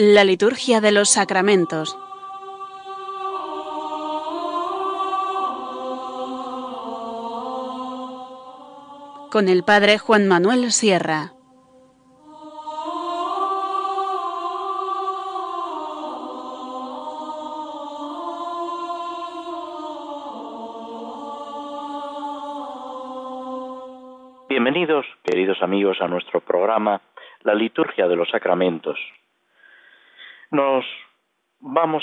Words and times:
La 0.00 0.22
liturgia 0.22 0.80
de 0.80 0.92
los 0.92 1.08
sacramentos. 1.08 1.98
Con 9.32 9.48
el 9.48 9.64
Padre 9.64 9.98
Juan 9.98 10.28
Manuel 10.28 10.70
Sierra. 10.70 11.32
Bienvenidos, 24.48 25.06
queridos 25.24 25.60
amigos, 25.60 25.96
a 26.00 26.06
nuestro 26.06 26.40
programa 26.40 27.02
La 27.42 27.56
liturgia 27.56 28.06
de 28.06 28.14
los 28.14 28.30
sacramentos 28.30 28.96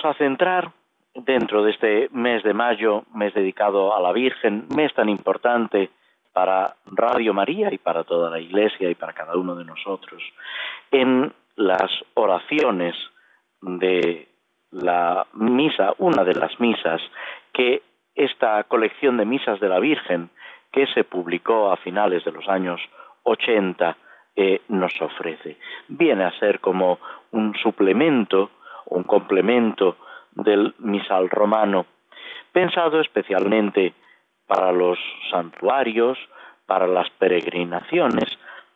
a 0.03 0.13
centrar 0.15 0.71
dentro 1.13 1.63
de 1.63 1.71
este 1.71 2.09
mes 2.11 2.43
de 2.43 2.53
mayo, 2.53 3.03
mes 3.13 3.33
dedicado 3.33 3.95
a 3.95 4.01
la 4.01 4.11
Virgen, 4.11 4.67
mes 4.75 4.93
tan 4.93 5.09
importante 5.09 5.89
para 6.33 6.75
Radio 6.85 7.33
María 7.33 7.73
y 7.73 7.77
para 7.77 8.03
toda 8.03 8.29
la 8.29 8.39
Iglesia 8.39 8.89
y 8.89 8.95
para 8.95 9.13
cada 9.13 9.37
uno 9.37 9.55
de 9.55 9.63
nosotros, 9.63 10.21
en 10.91 11.31
las 11.55 11.89
oraciones 12.15 12.95
de 13.61 14.27
la 14.71 15.25
misa, 15.33 15.93
una 15.99 16.23
de 16.25 16.35
las 16.35 16.59
misas 16.59 17.01
que 17.53 17.81
esta 18.15 18.63
colección 18.63 19.17
de 19.17 19.25
misas 19.25 19.59
de 19.59 19.69
la 19.69 19.79
Virgen, 19.79 20.29
que 20.71 20.87
se 20.87 21.05
publicó 21.05 21.71
a 21.71 21.77
finales 21.77 22.25
de 22.25 22.33
los 22.33 22.47
años 22.49 22.81
80, 23.23 23.95
eh, 24.35 24.61
nos 24.67 24.93
ofrece. 25.01 25.57
Viene 25.87 26.25
a 26.25 26.37
ser 26.39 26.59
como 26.59 26.99
un 27.31 27.55
suplemento, 27.55 28.51
un 28.87 29.03
complemento 29.03 29.97
del 30.31 30.73
misal 30.79 31.29
romano, 31.29 31.85
pensado 32.51 32.99
especialmente 33.01 33.93
para 34.47 34.71
los 34.71 34.99
santuarios, 35.31 36.17
para 36.65 36.87
las 36.87 37.09
peregrinaciones, 37.11 38.25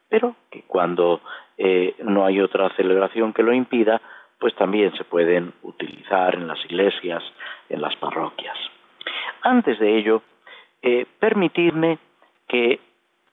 pero 0.10 0.36
que 0.50 0.64
cuando 0.64 1.22
eh, 1.58 1.96
no 2.04 2.26
hay 2.26 2.40
otra 2.40 2.70
celebración 2.76 3.34
que 3.34 3.44
lo 3.44 3.54
impida, 3.54 4.02
pues 4.40 4.56
también 4.56 4.96
se 4.96 5.04
pueden 5.04 5.54
utilizar 5.64 6.36
en 6.36 6.48
las 6.48 6.64
iglesias, 6.66 7.22
en 7.68 7.82
las 7.82 7.96
parroquias. 7.98 8.58
Antes 9.42 9.78
de 9.80 9.98
ello, 9.98 10.22
eh, 10.82 11.06
permitidme 11.20 12.00
que 12.48 12.80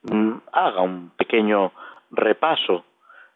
mm, 0.02 0.32
haga 0.52 0.82
un 0.82 1.10
pequeño 1.16 1.72
repaso 2.10 2.84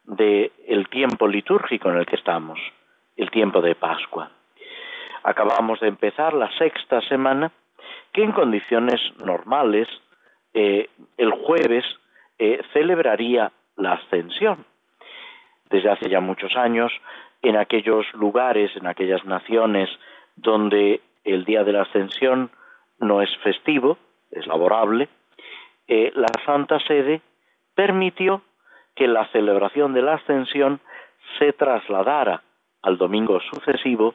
del 0.05 0.51
el 0.67 0.89
tiempo 0.89 1.29
litúrgico 1.29 1.91
en 1.91 1.99
el 1.99 2.07
que 2.07 2.17
estamos, 2.17 2.59
el 3.17 3.31
tiempo 3.31 3.61
de 3.61 3.75
Pascua. 3.75 4.31
Acabamos 5.23 5.81
de 5.81 5.89
empezar 5.89 6.33
la 6.33 6.51
sexta 6.57 7.01
semana 7.03 7.53
que 8.13 8.23
en 8.23 8.33
condiciones 8.33 9.01
normales 9.25 9.89
eh, 10.55 10.89
el 11.17 11.31
jueves 11.31 11.85
eh, 12.39 12.61
celebraría 12.73 13.53
la 13.77 13.93
ascensión. 13.93 14.65
Desde 15.69 15.91
hace 15.91 16.09
ya 16.09 16.21
muchos 16.21 16.57
años, 16.57 16.93
en 17.43 17.57
aquellos 17.57 18.07
lugares, 18.15 18.75
en 18.77 18.87
aquellas 18.87 19.25
naciones 19.25 19.89
donde 20.37 21.01
el 21.25 21.45
día 21.45 21.65
de 21.65 21.73
la 21.73 21.83
ascensión 21.83 22.51
no 22.99 23.23
es 23.23 23.31
festivo, 23.39 23.99
es 24.31 24.47
laborable, 24.47 25.09
eh, 25.87 26.13
la 26.15 26.29
Santa 26.45 26.79
Sede 26.81 27.21
permitió 27.75 28.43
que 28.95 29.07
la 29.07 29.27
celebración 29.29 29.93
de 29.93 30.03
la 30.03 30.15
ascensión 30.15 30.81
se 31.39 31.53
trasladara 31.53 32.43
al 32.83 32.99
domingo 32.99 33.41
sucesivo, 33.41 34.15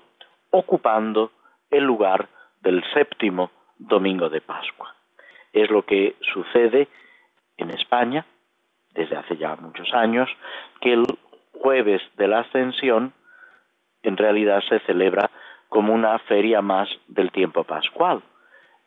ocupando 0.52 1.32
el 1.70 1.84
lugar 1.84 2.28
del 2.62 2.84
séptimo 2.94 3.52
domingo 3.78 4.30
de 4.30 4.42
Pascua. 4.42 4.96
Es 5.54 5.70
lo 5.70 5.84
que 5.86 6.16
sucede 6.34 6.88
en 7.58 7.72
España 7.72 8.26
desde 8.96 9.18
hace 9.18 9.38
ya 9.38 9.56
muchos 9.58 9.94
años, 9.94 10.30
que 10.82 10.94
el 10.94 11.06
jueves 11.52 12.02
de 12.18 12.28
la 12.28 12.40
ascensión 12.40 13.14
en 14.02 14.18
realidad 14.18 14.64
se 14.68 14.80
celebra 14.80 15.30
como 15.70 15.94
una 15.94 16.18
feria 16.20 16.62
más 16.62 16.90
del 17.08 17.32
tiempo 17.32 17.64
pascual. 17.64 18.22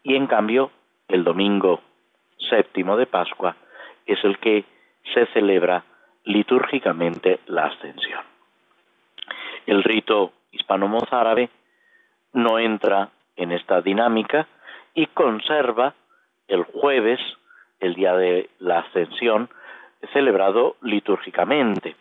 Y 0.03 0.17
en 0.17 0.27
cambio, 0.27 0.71
el 1.09 1.25
domingo 1.25 1.81
séptimo 2.51 2.97
de 2.97 3.07
Pascua 3.07 3.57
es 4.07 4.19
el 4.25 4.39
que 4.39 4.65
se 5.13 5.27
celebra 5.27 5.85
litúrgicamente 6.25 7.41
la 7.47 7.67
ascensión. 7.67 8.23
El 9.69 9.85
rito 9.85 10.33
hispano-mozárabe 10.51 11.51
no 12.33 12.59
entra 12.59 13.11
en 13.37 13.53
esta 13.53 13.83
dinámica 13.83 14.49
y 14.95 15.09
conserva 15.09 15.93
el 16.49 16.63
jueves, 16.63 17.21
el 17.79 17.95
día 17.95 18.17
de 18.17 18.49
la 18.61 18.79
ascensión, 18.79 19.51
celebrado 20.15 20.77
litúrgicamente. 20.81 21.97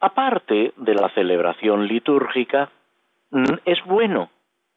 Aparte 0.00 0.74
de 0.76 0.94
la 0.94 1.08
celebración 1.14 1.88
litúrgica, 1.88 2.68
mm, 3.30 3.54
es 3.64 3.82
bueno 3.86 4.28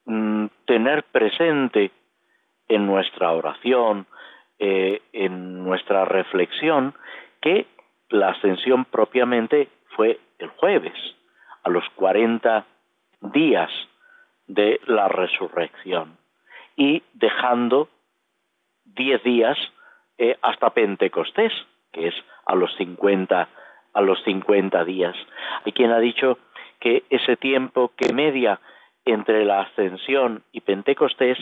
mm, 0.05 0.45
tener 0.63 1.03
presente 1.03 1.91
en 2.69 2.85
nuestra 2.85 3.33
oración, 3.33 4.07
eh, 4.57 5.01
en 5.11 5.65
nuestra 5.65 6.05
reflexión, 6.05 6.93
que 7.41 7.67
la 8.07 8.29
ascensión 8.29 8.85
propiamente 8.85 9.67
fue 9.97 10.17
el 10.39 10.47
jueves, 10.47 10.93
a 11.67 11.69
los 11.69 11.83
40 11.95 12.65
días 13.33 13.69
de 14.47 14.79
la 14.87 15.09
resurrección, 15.09 16.17
y 16.77 17.03
dejando 17.13 17.89
10 18.85 19.21
días 19.23 19.57
eh, 20.17 20.37
hasta 20.41 20.69
Pentecostés, 20.69 21.51
que 21.91 22.07
es 22.07 22.15
a 22.45 22.55
los 22.55 22.73
50 22.77 23.49
a 23.93 24.01
los 24.01 24.23
50 24.23 24.85
días. 24.85 25.15
Hay 25.65 25.73
quien 25.73 25.91
ha 25.91 25.99
dicho 25.99 26.37
que 26.79 27.03
ese 27.09 27.35
tiempo 27.35 27.91
que 27.97 28.13
media 28.13 28.61
entre 29.03 29.43
la 29.43 29.61
ascensión 29.61 30.43
y 30.53 30.61
Pentecostés 30.61 31.37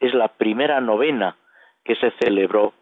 es 0.00 0.14
la 0.14 0.28
primera 0.28 0.80
novena 0.80 1.36
que 1.84 1.94
se 1.96 2.10
celebró 2.12 2.72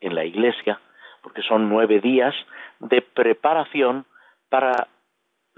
en 0.00 0.14
la 0.14 0.26
iglesia, 0.26 0.78
porque 1.22 1.40
son 1.40 1.70
nueve 1.70 2.00
días 2.00 2.34
de 2.80 3.00
preparación 3.00 4.04
para 4.50 4.88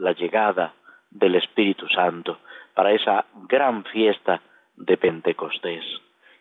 la 0.00 0.12
llegada 0.12 0.72
del 1.10 1.36
Espíritu 1.36 1.86
Santo, 1.88 2.38
para 2.74 2.92
esa 2.92 3.26
gran 3.48 3.84
fiesta 3.84 4.40
de 4.76 4.96
Pentecostés, 4.96 5.84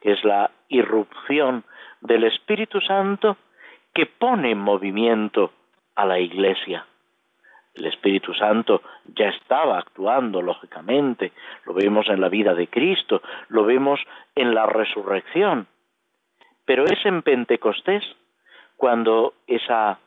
es 0.02 0.24
la 0.24 0.50
irrupción 0.70 1.64
del 2.02 2.24
Espíritu 2.24 2.80
Santo 2.82 3.38
que 3.94 4.06
pone 4.06 4.52
en 4.52 4.60
movimiento 4.60 5.52
a 5.96 6.06
la 6.06 6.20
Iglesia. 6.20 6.86
El 7.74 7.86
Espíritu 7.86 8.34
Santo 8.34 8.82
ya 9.06 9.30
estaba 9.30 9.78
actuando, 9.78 10.42
lógicamente, 10.42 11.34
lo 11.66 11.74
vemos 11.74 12.08
en 12.10 12.22
la 12.22 12.30
vida 12.30 12.54
de 12.54 12.68
Cristo, 12.68 13.22
lo 13.50 13.66
vemos 13.66 14.00
en 14.36 14.54
la 14.54 14.66
resurrección, 14.66 15.68
pero 16.66 16.86
es 16.86 17.06
en 17.06 17.22
Pentecostés 17.22 18.04
cuando 18.78 19.34
esa 19.48 20.00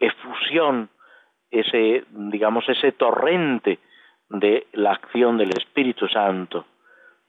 efusión, 0.00 0.88
ese, 1.50 2.04
digamos, 2.10 2.68
ese 2.68 2.92
torrente 2.92 3.78
de 4.28 4.66
la 4.72 4.92
acción 4.92 5.36
del 5.36 5.50
Espíritu 5.50 6.06
Santo 6.08 6.66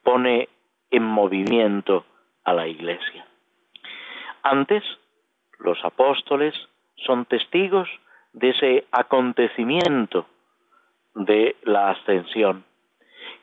pone 0.04 0.50
en 0.92 1.04
movimiento 1.04 2.06
a 2.44 2.54
la 2.54 2.68
Iglesia. 2.68 3.26
Antes, 4.44 4.84
los 5.60 5.84
apóstoles 5.84 6.54
son 6.96 7.26
testigos 7.26 7.90
de 8.34 8.50
ese 8.50 8.86
acontecimiento 8.92 10.26
de 11.16 11.56
la 11.64 11.92
ascensión, 11.92 12.64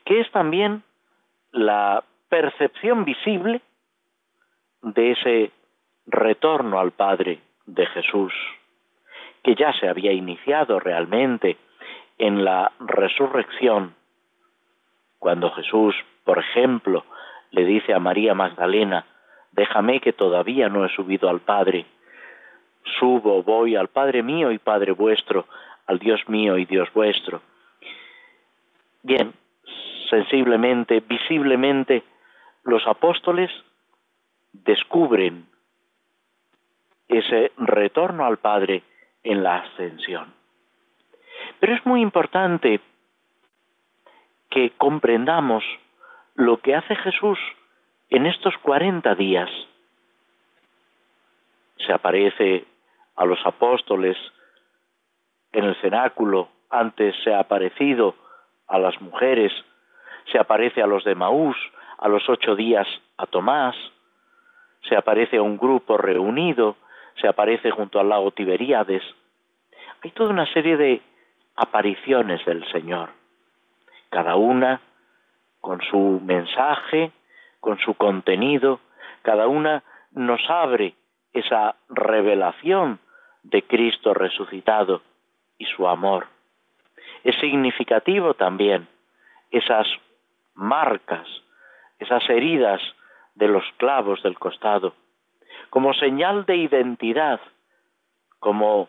que 0.05 0.21
es 0.21 0.31
también 0.31 0.83
la 1.51 2.03
percepción 2.29 3.05
visible 3.05 3.61
de 4.81 5.11
ese 5.11 5.51
retorno 6.05 6.79
al 6.79 6.91
Padre 6.91 7.39
de 7.65 7.85
Jesús, 7.87 8.33
que 9.43 9.55
ya 9.55 9.73
se 9.73 9.87
había 9.87 10.11
iniciado 10.11 10.79
realmente 10.79 11.57
en 12.17 12.43
la 12.43 12.71
resurrección, 12.79 13.95
cuando 15.17 15.51
Jesús, 15.51 15.95
por 16.23 16.39
ejemplo, 16.39 17.05
le 17.51 17.65
dice 17.65 17.93
a 17.93 17.99
María 17.99 18.33
Magdalena, 18.33 19.05
déjame 19.51 19.99
que 19.99 20.13
todavía 20.13 20.69
no 20.69 20.85
he 20.85 20.89
subido 20.89 21.29
al 21.29 21.39
Padre, 21.39 21.85
subo, 22.99 23.43
voy 23.43 23.75
al 23.75 23.87
Padre 23.87 24.23
mío 24.23 24.51
y 24.51 24.57
Padre 24.57 24.91
vuestro, 24.91 25.45
al 25.87 25.99
Dios 25.99 26.27
mío 26.27 26.57
y 26.57 26.65
Dios 26.65 26.89
vuestro. 26.93 27.41
Bien, 29.03 29.33
sensiblemente, 30.09 31.01
visiblemente, 31.01 32.03
los 32.63 32.85
apóstoles 32.87 33.49
descubren 34.53 35.45
ese 37.07 37.51
retorno 37.57 38.25
al 38.25 38.37
Padre 38.37 38.83
en 39.29 39.43
la 39.43 39.57
ascensión. 39.57 40.33
Pero 41.59 41.75
es 41.75 41.85
muy 41.85 42.01
importante 42.01 42.81
que 44.49 44.71
comprendamos 44.71 45.63
lo 46.33 46.57
que 46.57 46.75
hace 46.75 46.95
Jesús 46.95 47.37
en 48.09 48.25
estos 48.25 48.57
40 48.57 49.13
días. 49.13 49.49
Se 51.85 51.93
aparece 51.93 52.65
a 53.15 53.25
los 53.25 53.39
apóstoles 53.45 54.17
en 55.51 55.65
el 55.65 55.75
cenáculo, 55.75 56.49
antes 56.71 57.15
se 57.23 57.31
ha 57.31 57.39
aparecido 57.39 58.15
a 58.67 58.79
las 58.79 58.99
mujeres, 58.99 59.51
se 60.31 60.39
aparece 60.39 60.81
a 60.81 60.87
los 60.87 61.03
de 61.03 61.13
Maús, 61.13 61.55
a 61.99 62.07
los 62.07 62.27
ocho 62.29 62.55
días 62.55 62.87
a 63.17 63.27
Tomás, 63.27 63.75
se 64.87 64.95
aparece 64.95 65.37
a 65.37 65.43
un 65.43 65.57
grupo 65.57 65.97
reunido, 65.97 66.77
se 67.21 67.27
aparece 67.27 67.71
junto 67.71 67.99
al 67.99 68.09
lago 68.09 68.31
Tiberíades. 68.31 69.03
Hay 70.01 70.11
toda 70.11 70.29
una 70.29 70.45
serie 70.53 70.77
de 70.77 71.01
apariciones 71.57 72.43
del 72.45 72.65
Señor, 72.71 73.09
cada 74.09 74.35
una 74.35 74.79
con 75.59 75.81
su 75.81 76.21
mensaje, 76.23 77.11
con 77.59 77.77
su 77.79 77.95
contenido, 77.95 78.79
cada 79.23 79.47
una 79.47 79.83
nos 80.11 80.39
abre 80.49 80.95
esa 81.33 81.75
revelación 81.89 82.99
de 83.43 83.63
Cristo 83.63 84.13
resucitado 84.13 85.01
y 85.57 85.65
su 85.65 85.85
amor. 85.85 86.27
Es 87.25 87.35
significativo 87.41 88.35
también 88.35 88.87
esas 89.51 89.85
marcas, 90.53 91.27
esas 91.99 92.27
heridas 92.29 92.81
de 93.35 93.49
los 93.49 93.65
clavos 93.75 94.23
del 94.23 94.39
costado, 94.39 94.93
como 95.69 95.93
señal 95.93 96.45
de 96.45 96.55
identidad, 96.55 97.41
como 98.39 98.87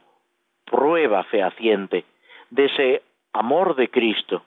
prueba 0.71 1.25
fehaciente 1.25 2.05
de 2.51 2.67
ese 2.67 3.03
amor 3.33 3.75
de 3.75 3.91
Cristo 3.91 4.45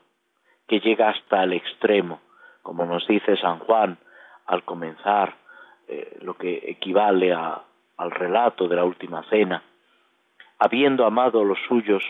que 0.68 0.80
llega 0.80 1.10
hasta 1.10 1.44
el 1.44 1.54
extremo, 1.54 2.22
como 2.62 2.86
nos 2.86 3.06
dice 3.08 3.36
San 3.38 3.60
Juan 3.60 3.98
al 4.46 4.64
comenzar 4.64 5.36
eh, 5.88 6.18
lo 6.22 6.36
que 6.36 6.64
equivale 6.68 7.34
al 7.34 8.12
relato 8.12 8.70
de 8.70 8.76
la 8.78 8.86
última 8.86 9.24
cena. 9.24 9.64
Habiendo 10.60 11.06
amado 11.06 11.42
a 11.42 11.46
los 11.46 11.60
suyos 11.68 12.04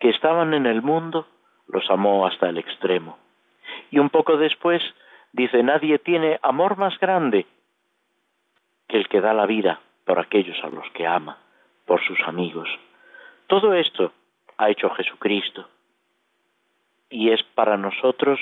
que 0.00 0.08
estaban 0.08 0.54
en 0.54 0.64
el 0.64 0.80
mundo, 0.80 1.26
los 1.66 1.88
amó 1.90 2.26
hasta 2.26 2.48
el 2.48 2.56
extremo. 2.56 3.18
Y 3.90 3.98
un 3.98 4.08
poco 4.08 4.38
después 4.38 4.82
dice, 5.32 5.62
nadie 5.62 5.98
tiene 5.98 6.38
amor 6.42 6.78
más 6.78 6.98
grande 6.98 7.44
que 8.88 8.96
el 8.96 9.08
que 9.08 9.20
da 9.20 9.34
la 9.34 9.44
vida 9.44 9.80
por 10.06 10.18
aquellos 10.18 10.56
a 10.64 10.68
los 10.68 10.88
que 10.92 11.06
ama, 11.06 11.36
por 11.84 12.02
sus 12.02 12.18
amigos. 12.26 12.68
Todo 13.48 13.72
esto 13.72 14.12
ha 14.58 14.68
hecho 14.68 14.90
Jesucristo 14.90 15.66
y 17.08 17.30
es 17.30 17.42
para 17.42 17.78
nosotros 17.78 18.38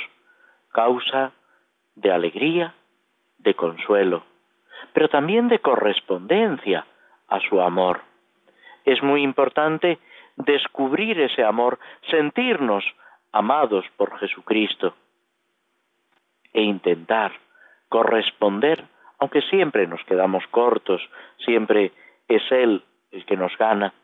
causa 0.73 1.32
de 1.94 2.11
alegría, 2.11 2.75
de 3.38 3.55
consuelo, 3.55 4.25
pero 4.93 5.08
también 5.08 5.47
de 5.47 5.61
correspondencia 5.61 6.85
a 7.29 7.38
su 7.38 7.61
amor. 7.61 8.00
Es 8.85 9.00
muy 9.00 9.23
importante 9.23 10.00
descubrir 10.35 11.20
ese 11.20 11.44
amor, 11.44 11.79
sentirnos 12.11 12.85
amados 13.31 13.85
por 13.97 14.19
Jesucristo 14.19 14.97
e 16.52 16.62
intentar 16.62 17.32
corresponder, 17.88 18.85
aunque 19.20 19.41
siempre 19.43 19.87
nos 19.87 20.02
quedamos 20.02 20.44
cortos, 20.49 21.00
siempre 21.38 21.93
es 22.26 22.43
Él 22.50 22.82
el 23.12 23.25
que 23.25 23.37
nos 23.37 23.56
gana, 23.56 23.94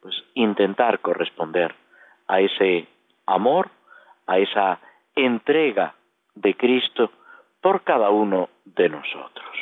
pues 0.00 0.14
intentar 0.34 1.00
corresponder 1.00 1.74
a 2.26 2.40
ese 2.40 2.86
amor 3.26 3.70
a 4.26 4.38
esa 4.38 4.78
entrega 5.16 5.94
de 6.36 6.54
Cristo 6.54 7.10
por 7.60 7.82
cada 7.82 8.10
uno 8.10 8.48
de 8.64 8.88
nosotros. 8.88 9.56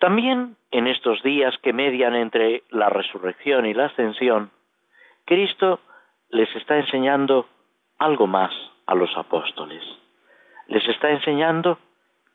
También 0.00 0.56
en 0.72 0.88
estos 0.88 1.22
días 1.22 1.54
que 1.62 1.72
median 1.72 2.16
entre 2.16 2.64
la 2.70 2.88
resurrección 2.88 3.66
y 3.66 3.74
la 3.74 3.86
ascensión, 3.86 4.50
Cristo 5.24 5.80
les 6.30 6.54
está 6.56 6.78
enseñando 6.78 7.46
algo 7.98 8.26
más 8.26 8.52
a 8.86 8.94
los 8.96 9.16
apóstoles. 9.16 9.82
Les 10.66 10.86
está 10.88 11.10
enseñando 11.10 11.78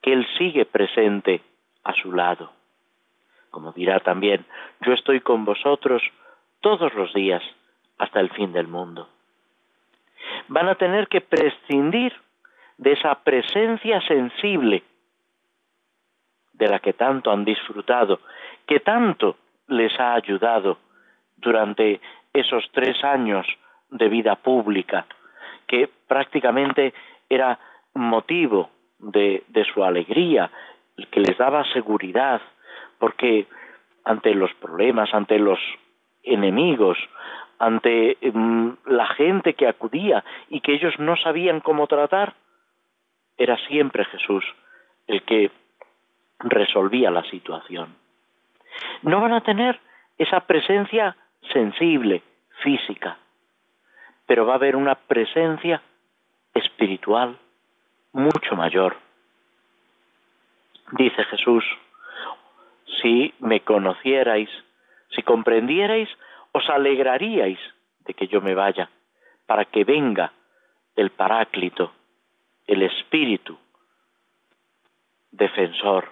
que 0.01 0.13
Él 0.13 0.25
sigue 0.37 0.65
presente 0.65 1.41
a 1.83 1.93
su 1.93 2.13
lado. 2.13 2.51
Como 3.55 3.71
dirá 3.71 4.01
también, 4.01 4.45
yo 4.81 4.91
estoy 4.91 5.21
con 5.21 5.45
vosotros 5.45 6.03
todos 6.59 6.93
los 6.93 7.13
días 7.13 7.41
hasta 7.97 8.19
el 8.19 8.29
fin 8.31 8.51
del 8.51 8.67
mundo. 8.67 9.07
Van 10.49 10.67
a 10.67 10.75
tener 10.75 11.07
que 11.07 11.21
prescindir 11.21 12.11
de 12.77 12.91
esa 12.91 13.15
presencia 13.23 14.01
sensible 14.01 14.83
de 16.51 16.67
la 16.67 16.79
que 16.79 16.91
tanto 16.91 17.31
han 17.31 17.45
disfrutado, 17.45 18.19
que 18.67 18.81
tanto 18.81 19.37
les 19.69 19.97
ha 20.01 20.15
ayudado 20.15 20.77
durante 21.37 22.01
esos 22.33 22.69
tres 22.73 23.01
años 23.05 23.47
de 23.89 24.09
vida 24.09 24.35
pública, 24.35 25.05
que 25.65 25.89
prácticamente 26.09 26.93
era 27.29 27.57
motivo 27.93 28.69
de, 28.99 29.45
de 29.47 29.63
su 29.63 29.81
alegría, 29.81 30.51
que 31.09 31.21
les 31.21 31.37
daba 31.37 31.63
seguridad, 31.71 32.41
porque 33.05 33.45
ante 34.03 34.33
los 34.33 34.51
problemas, 34.55 35.13
ante 35.13 35.37
los 35.37 35.59
enemigos, 36.23 36.97
ante 37.59 38.17
mm, 38.19 38.69
la 38.87 39.05
gente 39.09 39.53
que 39.53 39.67
acudía 39.67 40.23
y 40.49 40.61
que 40.61 40.73
ellos 40.73 40.97
no 40.97 41.15
sabían 41.15 41.59
cómo 41.59 41.85
tratar, 41.85 42.33
era 43.37 43.57
siempre 43.67 44.05
Jesús 44.05 44.43
el 45.05 45.21
que 45.21 45.51
resolvía 46.39 47.11
la 47.11 47.21
situación. 47.29 47.95
No 49.03 49.21
van 49.21 49.33
a 49.33 49.41
tener 49.41 49.79
esa 50.17 50.39
presencia 50.39 51.15
sensible, 51.53 52.23
física, 52.63 53.19
pero 54.25 54.47
va 54.47 54.53
a 54.53 54.55
haber 54.55 54.75
una 54.75 54.95
presencia 54.95 55.79
espiritual 56.55 57.37
mucho 58.13 58.55
mayor. 58.55 58.97
Dice 60.93 61.23
Jesús, 61.25 61.63
si 63.01 63.33
me 63.39 63.61
conocierais, 63.61 64.49
si 65.09 65.21
comprendierais 65.23 66.09
os 66.51 66.69
alegraríais 66.69 67.59
de 68.05 68.13
que 68.13 68.27
yo 68.27 68.41
me 68.41 68.55
vaya, 68.55 68.89
para 69.45 69.65
que 69.65 69.83
venga 69.83 70.31
el 70.95 71.09
Paráclito, 71.11 71.91
el 72.67 72.83
Espíritu 72.83 73.57
defensor. 75.31 76.09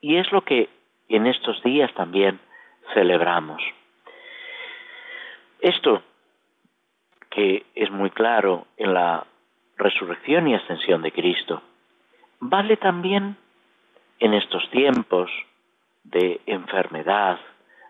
Y 0.00 0.16
es 0.16 0.30
lo 0.32 0.42
que 0.42 0.68
en 1.08 1.26
estos 1.26 1.62
días 1.62 1.92
también 1.94 2.40
celebramos. 2.94 3.62
Esto, 5.60 6.02
que 7.28 7.66
es 7.74 7.90
muy 7.90 8.10
claro 8.10 8.66
en 8.76 8.94
la 8.94 9.26
resurrección 9.76 10.48
y 10.48 10.54
ascensión 10.54 11.02
de 11.02 11.12
Cristo, 11.12 11.62
vale 12.40 12.76
también 12.76 13.36
en 14.20 14.34
estos 14.34 14.68
tiempos 14.70 15.30
de 16.04 16.40
enfermedad, 16.46 17.38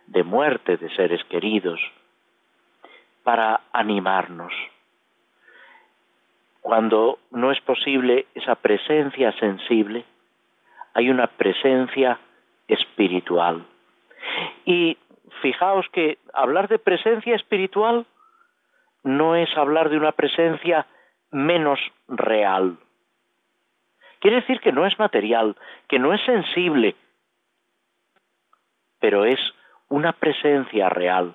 de 0.06 0.22
muerte 0.22 0.76
de 0.76 0.88
seres 0.94 1.22
queridos, 1.24 1.80
para 3.22 3.60
animarnos. 3.72 4.52
Cuando 6.60 7.18
no 7.30 7.52
es 7.52 7.60
posible 7.60 8.26
esa 8.34 8.54
presencia 8.54 9.32
sensible, 9.38 10.04
hay 10.94 11.10
una 11.10 11.26
presencia 11.26 12.18
espiritual. 12.68 13.64
Y 14.64 14.98
fijaos 15.42 15.86
que 15.92 16.18
hablar 16.32 16.68
de 16.68 16.78
presencia 16.78 17.34
espiritual 17.34 18.06
no 19.02 19.34
es 19.36 19.48
hablar 19.56 19.88
de 19.88 19.96
una 19.96 20.12
presencia 20.12 20.86
menos 21.30 21.80
real. 22.08 22.76
Quiere 24.20 24.36
decir 24.36 24.60
que 24.60 24.72
no 24.72 24.86
es 24.86 24.98
material, 24.98 25.56
que 25.88 25.98
no 25.98 26.12
es 26.12 26.20
sensible, 26.24 26.94
pero 29.00 29.24
es 29.24 29.40
una 29.88 30.12
presencia 30.12 30.88
real. 30.90 31.34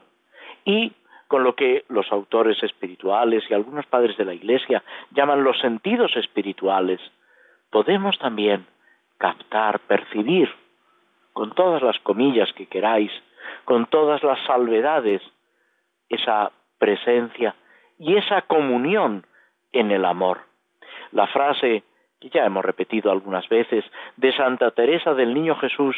Y 0.64 0.94
con 1.28 1.44
lo 1.44 1.56
que 1.56 1.84
los 1.90 2.12
autores 2.12 2.62
espirituales 2.62 3.44
y 3.50 3.54
algunos 3.54 3.86
padres 3.88 4.16
de 4.18 4.26
la 4.26 4.34
Iglesia 4.34 4.84
llaman 5.12 5.44
los 5.44 5.60
sentidos 5.60 6.16
espirituales, 6.16 7.02
podemos 7.72 8.18
también 8.20 8.68
captar, 9.18 9.80
percibir, 9.80 10.54
con 11.34 11.54
todas 11.54 11.82
las 11.82 12.00
comillas 12.00 12.54
que 12.54 12.68
queráis, 12.68 13.12
con 13.66 13.88
todas 13.88 14.24
las 14.24 14.40
salvedades, 14.46 15.22
esa 16.08 16.52
presencia 16.78 17.56
y 17.98 18.16
esa 18.16 18.44
comunión 18.44 19.26
en 19.72 19.92
el 19.92 20.06
amor. 20.06 20.42
La 21.12 21.28
frase 21.28 21.84
ya 22.30 22.46
hemos 22.46 22.66
repetido 22.66 23.12
algunas 23.12 23.48
veces 23.50 23.84
de 24.18 24.34
Santa 24.34 24.72
Teresa 24.72 25.14
del 25.14 25.34
Niño 25.34 25.56
Jesús, 25.56 25.96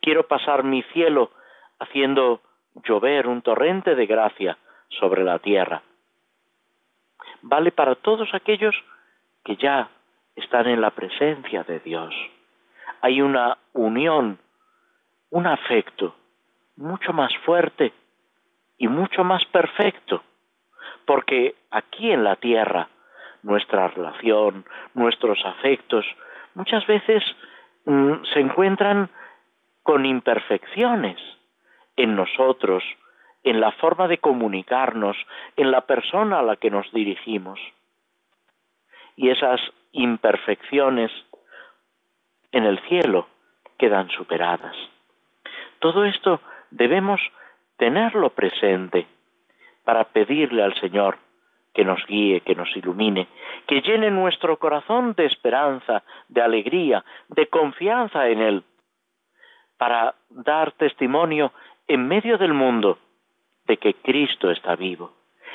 quiero 0.00 0.26
pasar 0.26 0.64
mi 0.64 0.82
cielo 0.94 1.30
haciendo 1.78 2.40
llover 2.84 3.26
un 3.26 3.42
torrente 3.42 3.94
de 3.94 4.06
gracia 4.06 4.58
sobre 4.88 5.24
la 5.24 5.38
tierra. 5.38 5.82
Vale 7.42 7.72
para 7.72 7.94
todos 7.94 8.32
aquellos 8.34 8.74
que 9.44 9.56
ya 9.56 9.88
están 10.36 10.66
en 10.68 10.80
la 10.80 10.90
presencia 10.90 11.64
de 11.64 11.80
Dios. 11.80 12.14
Hay 13.00 13.22
una 13.22 13.56
unión, 13.72 14.38
un 15.30 15.46
afecto 15.46 16.14
mucho 16.76 17.12
más 17.12 17.34
fuerte 17.44 17.92
y 18.78 18.88
mucho 18.88 19.24
más 19.24 19.44
perfecto, 19.46 20.22
porque 21.04 21.54
aquí 21.70 22.10
en 22.10 22.24
la 22.24 22.36
tierra 22.36 22.88
nuestra 23.42 23.88
relación, 23.88 24.64
nuestros 24.94 25.44
afectos, 25.44 26.04
muchas 26.54 26.86
veces 26.86 27.22
mm, 27.84 28.24
se 28.32 28.40
encuentran 28.40 29.08
con 29.82 30.06
imperfecciones 30.06 31.18
en 31.96 32.16
nosotros, 32.16 32.82
en 33.42 33.60
la 33.60 33.72
forma 33.72 34.08
de 34.08 34.18
comunicarnos, 34.18 35.16
en 35.56 35.70
la 35.70 35.82
persona 35.82 36.40
a 36.40 36.42
la 36.42 36.56
que 36.56 36.70
nos 36.70 36.90
dirigimos. 36.92 37.58
Y 39.16 39.30
esas 39.30 39.60
imperfecciones 39.92 41.10
en 42.52 42.64
el 42.64 42.78
cielo 42.88 43.28
quedan 43.78 44.10
superadas. 44.10 44.76
Todo 45.78 46.04
esto 46.04 46.40
debemos 46.70 47.20
tenerlo 47.76 48.30
presente 48.30 49.06
para 49.84 50.04
pedirle 50.04 50.62
al 50.62 50.74
Señor 50.80 51.18
que 51.72 51.84
nos 51.84 52.04
guíe, 52.06 52.40
que 52.40 52.54
nos 52.54 52.74
ilumine, 52.76 53.28
que 53.66 53.80
llene 53.80 54.10
nuestro 54.10 54.58
corazón 54.58 55.14
de 55.14 55.26
esperanza, 55.26 56.02
de 56.28 56.42
alegría, 56.42 57.04
de 57.28 57.46
confianza 57.46 58.28
en 58.28 58.40
Él, 58.40 58.64
para 59.78 60.14
dar 60.30 60.72
testimonio 60.72 61.52
en 61.86 62.06
medio 62.06 62.38
del 62.38 62.52
mundo 62.52 62.98
de 63.66 63.76
que 63.76 63.94
Cristo 63.94 64.50
está 64.50 64.76
vivo. 64.76 65.12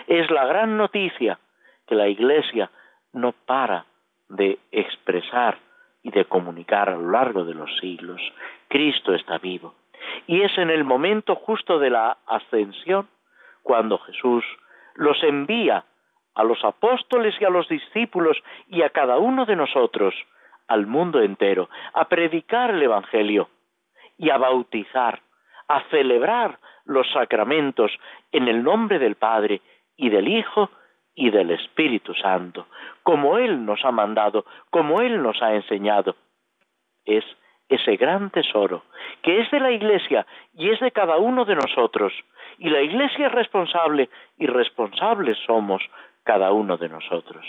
Es 0.07 0.29
la 0.31 0.45
gran 0.45 0.77
noticia 0.77 1.39
que 1.87 1.95
la 1.95 2.07
Iglesia 2.07 2.69
no 3.13 3.33
para 3.33 3.85
de 4.29 4.59
expresar 4.71 5.57
y 6.03 6.11
de 6.11 6.25
comunicar 6.25 6.89
a 6.89 6.97
lo 6.97 7.11
largo 7.11 7.45
de 7.45 7.53
los 7.53 7.69
siglos. 7.79 8.21
Cristo 8.67 9.13
está 9.13 9.37
vivo. 9.37 9.75
Y 10.27 10.41
es 10.41 10.57
en 10.57 10.69
el 10.69 10.83
momento 10.83 11.35
justo 11.35 11.79
de 11.79 11.89
la 11.89 12.17
ascensión 12.27 13.07
cuando 13.63 13.97
Jesús 13.99 14.43
los 14.95 15.21
envía 15.23 15.83
a 16.35 16.43
los 16.43 16.63
apóstoles 16.63 17.35
y 17.39 17.45
a 17.45 17.49
los 17.49 17.67
discípulos 17.67 18.37
y 18.67 18.81
a 18.83 18.89
cada 18.89 19.17
uno 19.17 19.45
de 19.45 19.55
nosotros, 19.55 20.13
al 20.67 20.85
mundo 20.85 21.21
entero, 21.21 21.69
a 21.93 22.07
predicar 22.07 22.71
el 22.71 22.83
Evangelio 22.83 23.49
y 24.17 24.29
a 24.29 24.37
bautizar, 24.37 25.21
a 25.67 25.81
celebrar 25.89 26.59
los 26.85 27.09
sacramentos 27.11 27.91
en 28.31 28.47
el 28.47 28.63
nombre 28.63 28.99
del 28.99 29.15
Padre 29.15 29.61
y 29.97 30.09
del 30.09 30.27
Hijo 30.27 30.69
y 31.15 31.29
del 31.29 31.51
Espíritu 31.51 32.13
Santo, 32.13 32.67
como 33.03 33.37
Él 33.37 33.65
nos 33.65 33.83
ha 33.85 33.91
mandado, 33.91 34.45
como 34.69 35.01
Él 35.01 35.21
nos 35.21 35.41
ha 35.41 35.55
enseñado. 35.55 36.15
Es 37.05 37.23
ese 37.69 37.95
gran 37.95 38.29
tesoro 38.29 38.83
que 39.21 39.41
es 39.41 39.49
de 39.51 39.59
la 39.59 39.71
Iglesia 39.71 40.25
y 40.53 40.69
es 40.69 40.79
de 40.79 40.91
cada 40.91 41.17
uno 41.17 41.45
de 41.45 41.55
nosotros. 41.55 42.13
Y 42.57 42.69
la 42.69 42.81
Iglesia 42.81 43.27
es 43.27 43.31
responsable 43.31 44.09
y 44.37 44.47
responsables 44.47 45.37
somos 45.45 45.81
cada 46.25 46.51
uno 46.51 46.75
de 46.75 46.89
nosotros. 46.89 47.45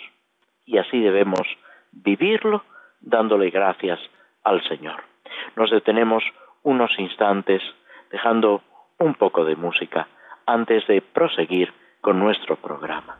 Y 0.64 0.78
así 0.78 1.00
debemos 1.00 1.42
vivirlo 1.90 2.62
dándole 3.00 3.50
gracias 3.50 3.98
al 4.44 4.62
Señor. 4.68 5.02
Nos 5.56 5.70
detenemos 5.70 6.22
unos 6.62 6.96
instantes 6.98 7.62
dejando 8.10 8.62
un 8.98 9.14
poco 9.14 9.44
de 9.44 9.56
música 9.56 10.06
antes 10.46 10.86
de 10.86 11.00
proseguir 11.00 11.72
con 12.00 12.20
nuestro 12.20 12.56
programa. 12.56 13.18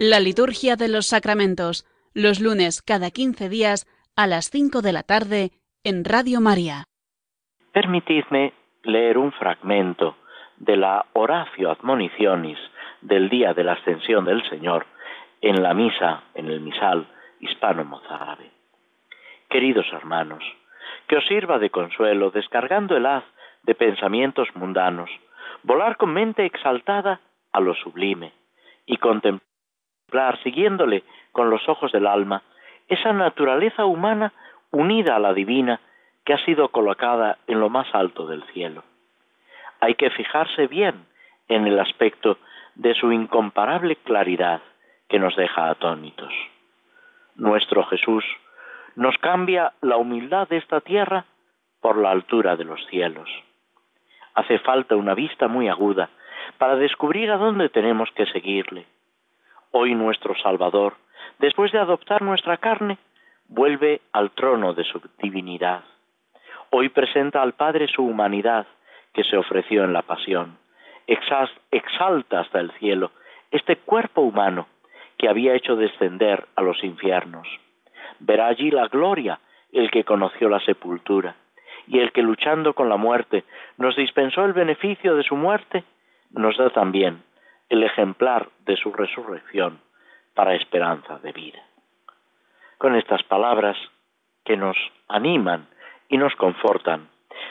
La 0.00 0.20
liturgia 0.20 0.76
de 0.76 0.86
los 0.86 1.08
sacramentos, 1.08 1.84
los 2.14 2.38
lunes 2.38 2.82
cada 2.82 3.10
15 3.10 3.48
días 3.48 3.84
a 4.14 4.28
las 4.28 4.48
5 4.48 4.80
de 4.80 4.92
la 4.92 5.02
tarde 5.02 5.50
en 5.82 6.04
Radio 6.04 6.40
María. 6.40 6.84
Permitidme 7.72 8.52
leer 8.84 9.18
un 9.18 9.32
fragmento 9.32 10.16
de 10.58 10.76
la 10.76 11.04
Horacio 11.14 11.72
Admonicionis 11.72 12.58
del 13.00 13.28
día 13.28 13.54
de 13.54 13.64
la 13.64 13.72
ascensión 13.72 14.24
del 14.24 14.48
Señor 14.48 14.86
en 15.40 15.64
la 15.64 15.74
misa, 15.74 16.22
en 16.34 16.46
el 16.46 16.60
misal 16.60 17.08
hispano-mozárabe. 17.40 18.52
Queridos 19.50 19.86
hermanos, 19.92 20.44
que 21.08 21.16
os 21.16 21.26
sirva 21.26 21.58
de 21.58 21.70
consuelo 21.70 22.30
descargando 22.30 22.96
el 22.96 23.04
haz 23.04 23.24
de 23.64 23.74
pensamientos 23.74 24.46
mundanos, 24.54 25.10
volar 25.64 25.96
con 25.96 26.12
mente 26.12 26.46
exaltada 26.46 27.20
a 27.52 27.58
lo 27.58 27.74
sublime 27.74 28.32
y 28.86 28.98
contemplar 28.98 29.47
siguiéndole 30.42 31.04
con 31.32 31.50
los 31.50 31.68
ojos 31.68 31.92
del 31.92 32.06
alma, 32.06 32.42
esa 32.88 33.12
naturaleza 33.12 33.84
humana 33.84 34.32
unida 34.70 35.16
a 35.16 35.18
la 35.18 35.34
divina 35.34 35.80
que 36.24 36.34
ha 36.34 36.44
sido 36.44 36.68
colocada 36.68 37.38
en 37.46 37.60
lo 37.60 37.68
más 37.68 37.86
alto 37.94 38.26
del 38.26 38.42
cielo. 38.52 38.82
Hay 39.80 39.94
que 39.94 40.10
fijarse 40.10 40.66
bien 40.66 41.06
en 41.48 41.66
el 41.66 41.78
aspecto 41.78 42.38
de 42.74 42.94
su 42.94 43.12
incomparable 43.12 43.96
claridad 43.96 44.60
que 45.08 45.18
nos 45.18 45.36
deja 45.36 45.70
atónitos. 45.70 46.32
Nuestro 47.36 47.84
Jesús 47.84 48.24
nos 48.96 49.16
cambia 49.18 49.72
la 49.80 49.96
humildad 49.96 50.48
de 50.48 50.56
esta 50.56 50.80
tierra 50.80 51.24
por 51.80 51.96
la 51.96 52.10
altura 52.10 52.56
de 52.56 52.64
los 52.64 52.84
cielos. 52.86 53.28
Hace 54.34 54.58
falta 54.58 54.96
una 54.96 55.14
vista 55.14 55.48
muy 55.48 55.68
aguda 55.68 56.10
para 56.58 56.76
descubrir 56.76 57.30
a 57.30 57.36
dónde 57.36 57.68
tenemos 57.68 58.10
que 58.12 58.26
seguirle 58.26 58.86
Hoy 59.70 59.94
nuestro 59.94 60.34
Salvador, 60.36 60.94
después 61.38 61.72
de 61.72 61.78
adoptar 61.78 62.22
nuestra 62.22 62.56
carne, 62.56 62.96
vuelve 63.48 64.00
al 64.12 64.30
trono 64.30 64.72
de 64.72 64.84
su 64.84 65.00
divinidad. 65.22 65.84
Hoy 66.70 66.88
presenta 66.88 67.42
al 67.42 67.52
Padre 67.52 67.86
su 67.86 68.02
humanidad 68.02 68.66
que 69.12 69.24
se 69.24 69.36
ofreció 69.36 69.84
en 69.84 69.92
la 69.92 70.02
pasión. 70.02 70.58
Exalta 71.06 72.40
hasta 72.40 72.60
el 72.60 72.70
cielo 72.78 73.10
este 73.50 73.76
cuerpo 73.76 74.22
humano 74.22 74.68
que 75.18 75.28
había 75.28 75.54
hecho 75.54 75.76
descender 75.76 76.46
a 76.56 76.62
los 76.62 76.82
infiernos. 76.82 77.46
Verá 78.20 78.46
allí 78.46 78.70
la 78.70 78.88
gloria 78.88 79.38
el 79.72 79.90
que 79.90 80.04
conoció 80.04 80.48
la 80.48 80.60
sepultura 80.60 81.36
y 81.86 81.98
el 81.98 82.12
que 82.12 82.22
luchando 82.22 82.72
con 82.72 82.88
la 82.88 82.96
muerte 82.96 83.44
nos 83.76 83.96
dispensó 83.96 84.44
el 84.46 84.54
beneficio 84.54 85.14
de 85.14 85.24
su 85.24 85.36
muerte, 85.36 85.84
nos 86.30 86.56
da 86.56 86.70
también 86.70 87.22
el 87.68 87.82
ejemplar 87.82 88.48
de 88.64 88.76
su 88.76 88.92
resurrección 88.92 89.80
para 90.34 90.54
esperanza 90.54 91.18
de 91.18 91.32
vida. 91.32 91.62
Con 92.78 92.94
estas 92.94 93.22
palabras 93.24 93.76
que 94.44 94.56
nos 94.56 94.76
animan 95.08 95.66
y 96.08 96.16
nos 96.16 96.34
confortan, 96.36 97.08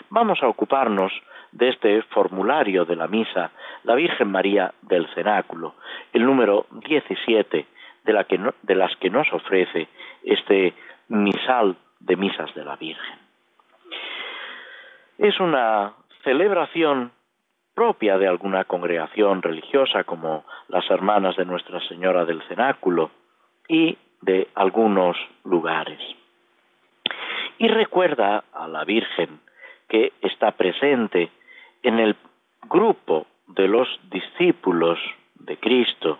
vamos 0.09 0.41
a 0.41 0.47
ocuparnos 0.47 1.11
de 1.51 1.69
este 1.69 2.01
formulario 2.03 2.85
de 2.85 2.95
la 2.95 3.07
misa, 3.07 3.51
la 3.83 3.95
Virgen 3.95 4.31
María 4.31 4.73
del 4.81 5.07
Cenáculo, 5.13 5.75
el 6.13 6.25
número 6.25 6.65
17 6.71 7.65
de, 8.03 8.13
la 8.13 8.23
que 8.23 8.39
de 8.61 8.75
las 8.75 8.95
que 8.97 9.09
nos 9.09 9.31
ofrece 9.33 9.87
este 10.23 10.73
misal 11.09 11.75
de 11.99 12.15
misas 12.15 12.53
de 12.53 12.63
la 12.63 12.75
Virgen. 12.75 13.19
Es 15.17 15.39
una 15.39 15.93
celebración 16.23 17.11
propia 17.77 18.17
de 18.17 18.27
alguna 18.27 18.63
congregación 18.63 19.43
religiosa 19.43 20.03
como 20.03 20.45
las 20.67 20.89
hermanas 20.89 21.35
de 21.35 21.45
Nuestra 21.45 21.79
Señora 21.87 22.25
del 22.25 22.41
Cenáculo 22.47 23.11
y 23.67 23.95
de 24.19 24.47
algunos 24.55 25.15
lugares. 25.43 25.99
Y 27.59 27.67
recuerda 27.67 28.45
a 28.51 28.67
la 28.67 28.83
Virgen 28.83 29.41
que 29.87 30.11
está 30.23 30.53
presente 30.53 31.29
en 31.83 31.99
el 31.99 32.15
grupo 32.63 33.27
de 33.45 33.67
los 33.67 33.87
discípulos 34.09 34.97
de 35.35 35.57
Cristo 35.57 36.17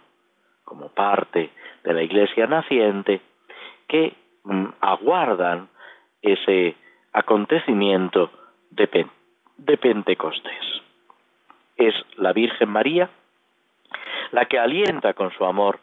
como 0.63 0.89
parte 0.89 1.49
de 1.83 1.93
la 1.93 2.03
iglesia 2.03 2.45
naciente 2.45 3.19
que 3.87 4.13
mm, 4.43 4.65
aguardan 4.79 5.69
ese 6.21 6.75
acontecimiento 7.13 8.29
de, 8.69 9.07
de 9.57 9.77
Pentecostés. 9.77 10.77
Es 11.77 11.93
la 12.17 12.33
Virgen 12.33 12.69
María 12.69 13.09
la 14.31 14.45
que 14.45 14.59
alienta 14.59 15.13
con 15.13 15.31
su 15.31 15.45
amor 15.45 15.79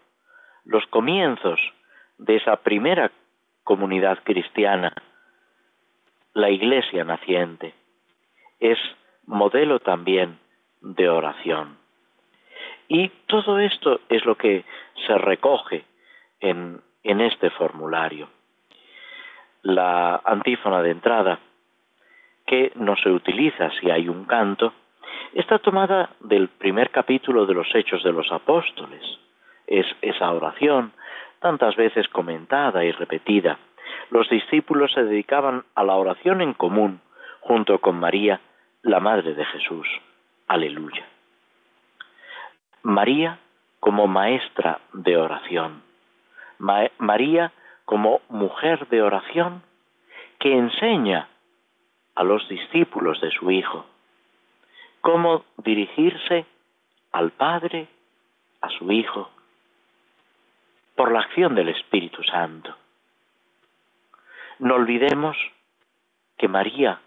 los 0.64 0.84
comienzos 0.86 1.60
de 2.18 2.36
esa 2.36 2.56
primera 2.56 3.10
comunidad 3.62 4.18
cristiana, 4.22 4.92
la 6.32 6.50
iglesia 6.50 7.04
naciente. 7.04 7.74
Es 8.60 8.78
modelo 9.26 9.80
también 9.80 10.38
de 10.80 11.08
oración. 11.08 11.78
Y 12.88 13.08
todo 13.26 13.58
esto 13.58 14.00
es 14.08 14.24
lo 14.24 14.36
que 14.36 14.64
se 15.06 15.16
recoge 15.16 15.84
en, 16.40 16.80
en 17.02 17.20
este 17.20 17.50
formulario. 17.50 18.28
La 19.62 20.16
antífona 20.24 20.82
de 20.82 20.90
entrada 20.90 21.38
que 22.46 22.72
no 22.74 22.96
se 22.96 23.10
utiliza 23.10 23.70
si 23.80 23.90
hay 23.90 24.08
un 24.08 24.26
canto, 24.26 24.74
está 25.34 25.58
tomada 25.58 26.10
del 26.20 26.48
primer 26.48 26.90
capítulo 26.90 27.44
de 27.44 27.54
los 27.54 27.66
Hechos 27.74 28.02
de 28.04 28.12
los 28.12 28.30
Apóstoles. 28.30 29.02
Es 29.66 29.86
esa 30.00 30.30
oración, 30.30 30.92
tantas 31.40 31.74
veces 31.76 32.08
comentada 32.08 32.84
y 32.84 32.92
repetida. 32.92 33.58
Los 34.10 34.28
discípulos 34.28 34.92
se 34.92 35.02
dedicaban 35.02 35.64
a 35.74 35.82
la 35.82 35.96
oración 35.96 36.40
en 36.40 36.54
común 36.54 37.00
junto 37.40 37.80
con 37.80 37.98
María, 37.98 38.40
la 38.82 39.00
Madre 39.00 39.34
de 39.34 39.44
Jesús. 39.44 39.86
Aleluya. 40.46 41.04
María 42.82 43.38
como 43.80 44.06
maestra 44.06 44.78
de 44.92 45.16
oración. 45.16 45.82
María 46.58 47.52
como 47.84 48.20
mujer 48.28 48.86
de 48.88 49.02
oración 49.02 49.62
que 50.38 50.56
enseña 50.56 51.28
a 52.14 52.22
los 52.22 52.48
discípulos 52.48 53.20
de 53.20 53.30
su 53.30 53.50
Hijo, 53.50 53.84
cómo 55.04 55.44
dirigirse 55.58 56.46
al 57.12 57.30
Padre, 57.32 57.88
a 58.62 58.70
su 58.70 58.90
Hijo, 58.90 59.30
por 60.96 61.12
la 61.12 61.20
acción 61.20 61.54
del 61.54 61.68
Espíritu 61.68 62.22
Santo. 62.22 62.74
No 64.60 64.76
olvidemos 64.76 65.36
que 66.38 66.48
María 66.48 67.02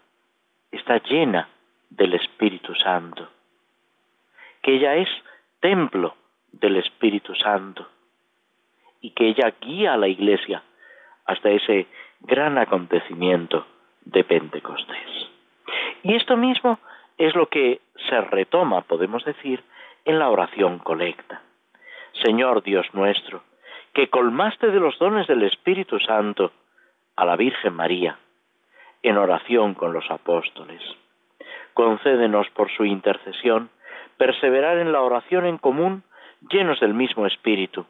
está 0.70 0.98
llena 0.98 1.48
del 1.90 2.14
Espíritu 2.14 2.72
Santo, 2.76 3.28
que 4.62 4.76
ella 4.76 4.94
es 4.94 5.08
templo 5.58 6.14
del 6.52 6.76
Espíritu 6.76 7.34
Santo 7.34 7.88
y 9.00 9.10
que 9.10 9.26
ella 9.26 9.52
guía 9.60 9.94
a 9.94 9.96
la 9.96 10.06
Iglesia 10.06 10.62
hasta 11.24 11.50
ese 11.50 11.88
gran 12.20 12.58
acontecimiento 12.58 13.66
de 14.02 14.22
Pentecostés. 14.22 15.28
Y 16.04 16.14
esto 16.14 16.36
mismo 16.36 16.78
es 17.18 17.34
lo 17.34 17.46
que 17.46 17.80
se 18.08 18.20
retoma, 18.20 18.82
podemos 18.82 19.24
decir, 19.24 19.62
en 20.04 20.18
la 20.18 20.30
oración 20.30 20.78
colecta. 20.78 21.42
Señor 22.24 22.62
Dios 22.62 22.86
nuestro, 22.94 23.42
que 23.92 24.08
colmaste 24.08 24.70
de 24.70 24.80
los 24.80 24.98
dones 24.98 25.26
del 25.26 25.42
Espíritu 25.42 25.98
Santo 25.98 26.52
a 27.16 27.24
la 27.24 27.36
Virgen 27.36 27.74
María, 27.74 28.18
en 29.02 29.18
oración 29.18 29.74
con 29.74 29.92
los 29.92 30.08
apóstoles. 30.10 30.80
Concédenos 31.74 32.48
por 32.50 32.70
su 32.70 32.84
intercesión 32.84 33.70
perseverar 34.16 34.78
en 34.78 34.92
la 34.92 35.00
oración 35.02 35.46
en 35.46 35.58
común 35.58 36.02
llenos 36.50 36.80
del 36.80 36.94
mismo 36.94 37.26
Espíritu 37.26 37.86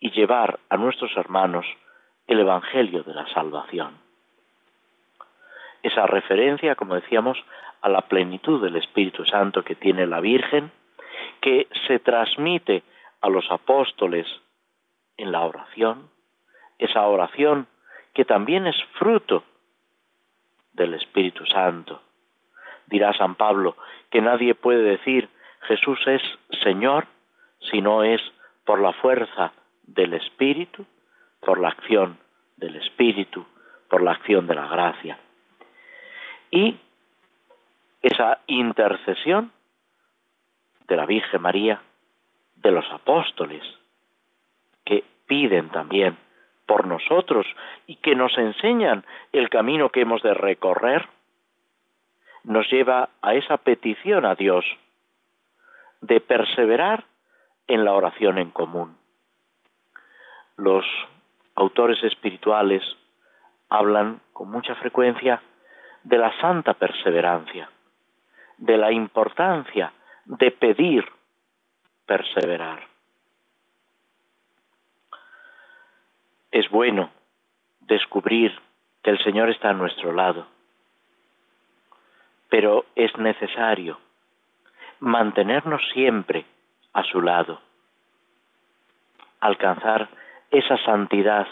y 0.00 0.10
llevar 0.10 0.58
a 0.68 0.76
nuestros 0.76 1.14
hermanos 1.16 1.66
el 2.26 2.40
Evangelio 2.40 3.02
de 3.02 3.14
la 3.14 3.26
salvación 3.28 4.04
esa 5.84 6.06
referencia, 6.06 6.74
como 6.74 6.94
decíamos, 6.94 7.38
a 7.84 7.90
la 7.90 8.00
plenitud 8.00 8.62
del 8.62 8.76
Espíritu 8.76 9.26
Santo 9.26 9.62
que 9.62 9.74
tiene 9.74 10.06
la 10.06 10.20
Virgen, 10.20 10.72
que 11.42 11.68
se 11.86 11.98
transmite 11.98 12.82
a 13.20 13.28
los 13.28 13.44
apóstoles 13.50 14.26
en 15.18 15.30
la 15.30 15.42
oración, 15.42 16.08
esa 16.78 17.06
oración 17.06 17.66
que 18.14 18.24
también 18.24 18.66
es 18.66 18.76
fruto 18.98 19.44
del 20.72 20.94
Espíritu 20.94 21.44
Santo. 21.44 22.00
Dirá 22.86 23.12
San 23.12 23.34
Pablo 23.34 23.76
que 24.10 24.22
nadie 24.22 24.54
puede 24.54 24.82
decir 24.82 25.28
Jesús 25.68 25.98
es 26.06 26.22
Señor 26.62 27.06
si 27.70 27.82
no 27.82 28.02
es 28.02 28.22
por 28.64 28.80
la 28.80 28.94
fuerza 28.94 29.52
del 29.82 30.14
Espíritu, 30.14 30.86
por 31.40 31.60
la 31.60 31.68
acción 31.68 32.16
del 32.56 32.76
Espíritu, 32.76 33.44
por 33.90 34.02
la 34.02 34.12
acción 34.12 34.46
de 34.46 34.54
la 34.54 34.68
gracia 34.68 35.18
y 36.54 36.76
esa 38.04 38.40
intercesión 38.48 39.50
de 40.86 40.96
la 40.96 41.06
Virgen 41.06 41.40
María, 41.40 41.80
de 42.56 42.70
los 42.70 42.84
apóstoles, 42.92 43.62
que 44.84 45.02
piden 45.26 45.70
también 45.70 46.18
por 46.66 46.86
nosotros 46.86 47.46
y 47.86 47.96
que 47.96 48.14
nos 48.14 48.36
enseñan 48.36 49.06
el 49.32 49.48
camino 49.48 49.88
que 49.88 50.02
hemos 50.02 50.22
de 50.22 50.34
recorrer, 50.34 51.08
nos 52.42 52.70
lleva 52.70 53.08
a 53.22 53.34
esa 53.36 53.56
petición 53.56 54.26
a 54.26 54.34
Dios 54.34 54.66
de 56.02 56.20
perseverar 56.20 57.04
en 57.68 57.86
la 57.86 57.94
oración 57.94 58.36
en 58.36 58.50
común. 58.50 58.98
Los 60.58 60.84
autores 61.54 62.04
espirituales 62.04 62.82
hablan 63.70 64.20
con 64.34 64.50
mucha 64.50 64.74
frecuencia 64.74 65.40
de 66.02 66.18
la 66.18 66.38
santa 66.42 66.74
perseverancia, 66.74 67.70
de 68.58 68.76
la 68.76 68.92
importancia 68.92 69.92
de 70.24 70.50
pedir 70.50 71.04
perseverar. 72.06 72.86
Es 76.50 76.68
bueno 76.70 77.10
descubrir 77.80 78.58
que 79.02 79.10
el 79.10 79.22
Señor 79.22 79.50
está 79.50 79.70
a 79.70 79.74
nuestro 79.74 80.12
lado, 80.12 80.46
pero 82.48 82.86
es 82.94 83.16
necesario 83.18 83.98
mantenernos 85.00 85.82
siempre 85.92 86.46
a 86.92 87.02
su 87.02 87.20
lado, 87.20 87.60
alcanzar 89.40 90.08
esa 90.50 90.78
santidad, 90.84 91.46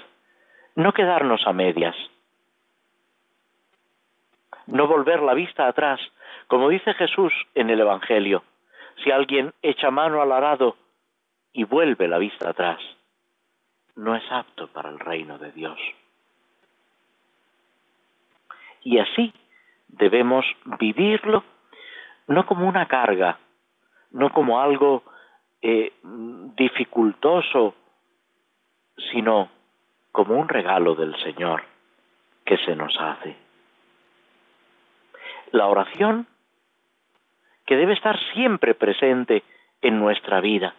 no 0.77 0.93
quedarnos 0.93 1.47
a 1.47 1.53
medias, 1.53 1.97
no 4.67 4.87
volver 4.87 5.23
la 5.23 5.35
vista 5.35 5.67
atrás, 5.67 6.01
como 6.47 6.69
dice 6.69 6.95
Jesús 6.95 7.33
en 7.55 7.71
el 7.71 7.81
Evangelio. 7.81 8.43
Si 9.03 9.11
alguien 9.11 9.53
echa 9.63 9.91
mano 9.91 10.21
al 10.21 10.33
arado 10.33 10.77
y 11.53 11.65
vuelve 11.65 12.09
la 12.09 12.19
vista 12.19 12.51
atrás, 12.51 12.81
no 13.97 14.15
es 14.17 14.25
apto 14.31 14.69
para 14.69 14.91
el 14.91 14.99
reino 14.99 15.39
de 15.39 15.53
Dios. 15.53 15.79
Y 18.83 18.99
así 18.99 19.33
debemos 19.89 20.45
vivirlo 20.79 21.45
no 22.27 22.47
como 22.47 22.69
una 22.69 22.87
carga, 22.87 23.39
no 24.11 24.31
como 24.31 24.61
algo 24.61 25.03
eh, 25.61 25.93
dificultoso, 26.03 27.75
sino 29.11 29.51
como 30.11 30.39
un 30.39 30.49
regalo 30.49 30.95
del 30.95 31.17
Señor 31.23 31.65
que 32.45 32.59
se 32.59 32.77
nos 32.77 32.97
hace 32.99 33.42
la 35.53 35.67
oración 35.67 36.27
que 37.67 37.77
debe 37.77 37.93
estar 37.93 38.19
siempre 38.35 38.75
presente 38.75 39.45
en 39.81 39.99
nuestra 39.99 40.41
vida. 40.41 40.75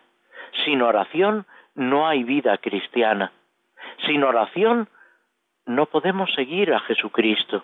Sin 0.66 0.82
oración 0.82 1.46
no 1.76 2.08
hay 2.08 2.24
vida 2.24 2.58
cristiana. 2.58 3.32
Sin 4.06 4.24
oración 4.24 4.90
no 5.66 5.86
podemos 5.86 6.34
seguir 6.34 6.74
a 6.74 6.80
Jesucristo, 6.82 7.64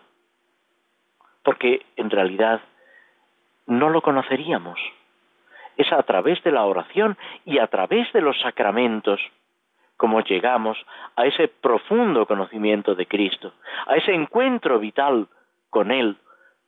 porque 1.44 1.86
en 1.98 2.10
realidad 2.10 2.62
no 3.68 3.90
lo 3.90 4.02
conoceríamos. 4.02 4.80
Es 5.78 5.92
a 5.92 6.04
través 6.04 6.42
de 6.44 6.52
la 6.52 6.66
oración 6.66 7.18
y 7.46 7.60
a 7.60 7.68
través 7.68 8.12
de 8.14 8.22
los 8.22 8.40
sacramentos 8.40 9.20
como 9.98 10.22
llegamos 10.22 10.78
a 11.18 11.26
ese 11.26 11.50
profundo 11.50 12.26
conocimiento 12.26 12.96
de 12.96 13.06
Cristo, 13.06 13.52
a 13.86 13.98
ese 13.98 14.14
encuentro 14.14 14.80
vital 14.80 15.28
con 15.70 15.92
Él 15.92 16.18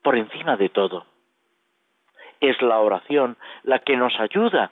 por 0.01 0.17
encima 0.17 0.57
de 0.57 0.69
todo. 0.69 1.05
Es 2.39 2.61
la 2.61 2.79
oración 2.79 3.37
la 3.63 3.79
que 3.79 3.97
nos 3.97 4.19
ayuda 4.19 4.71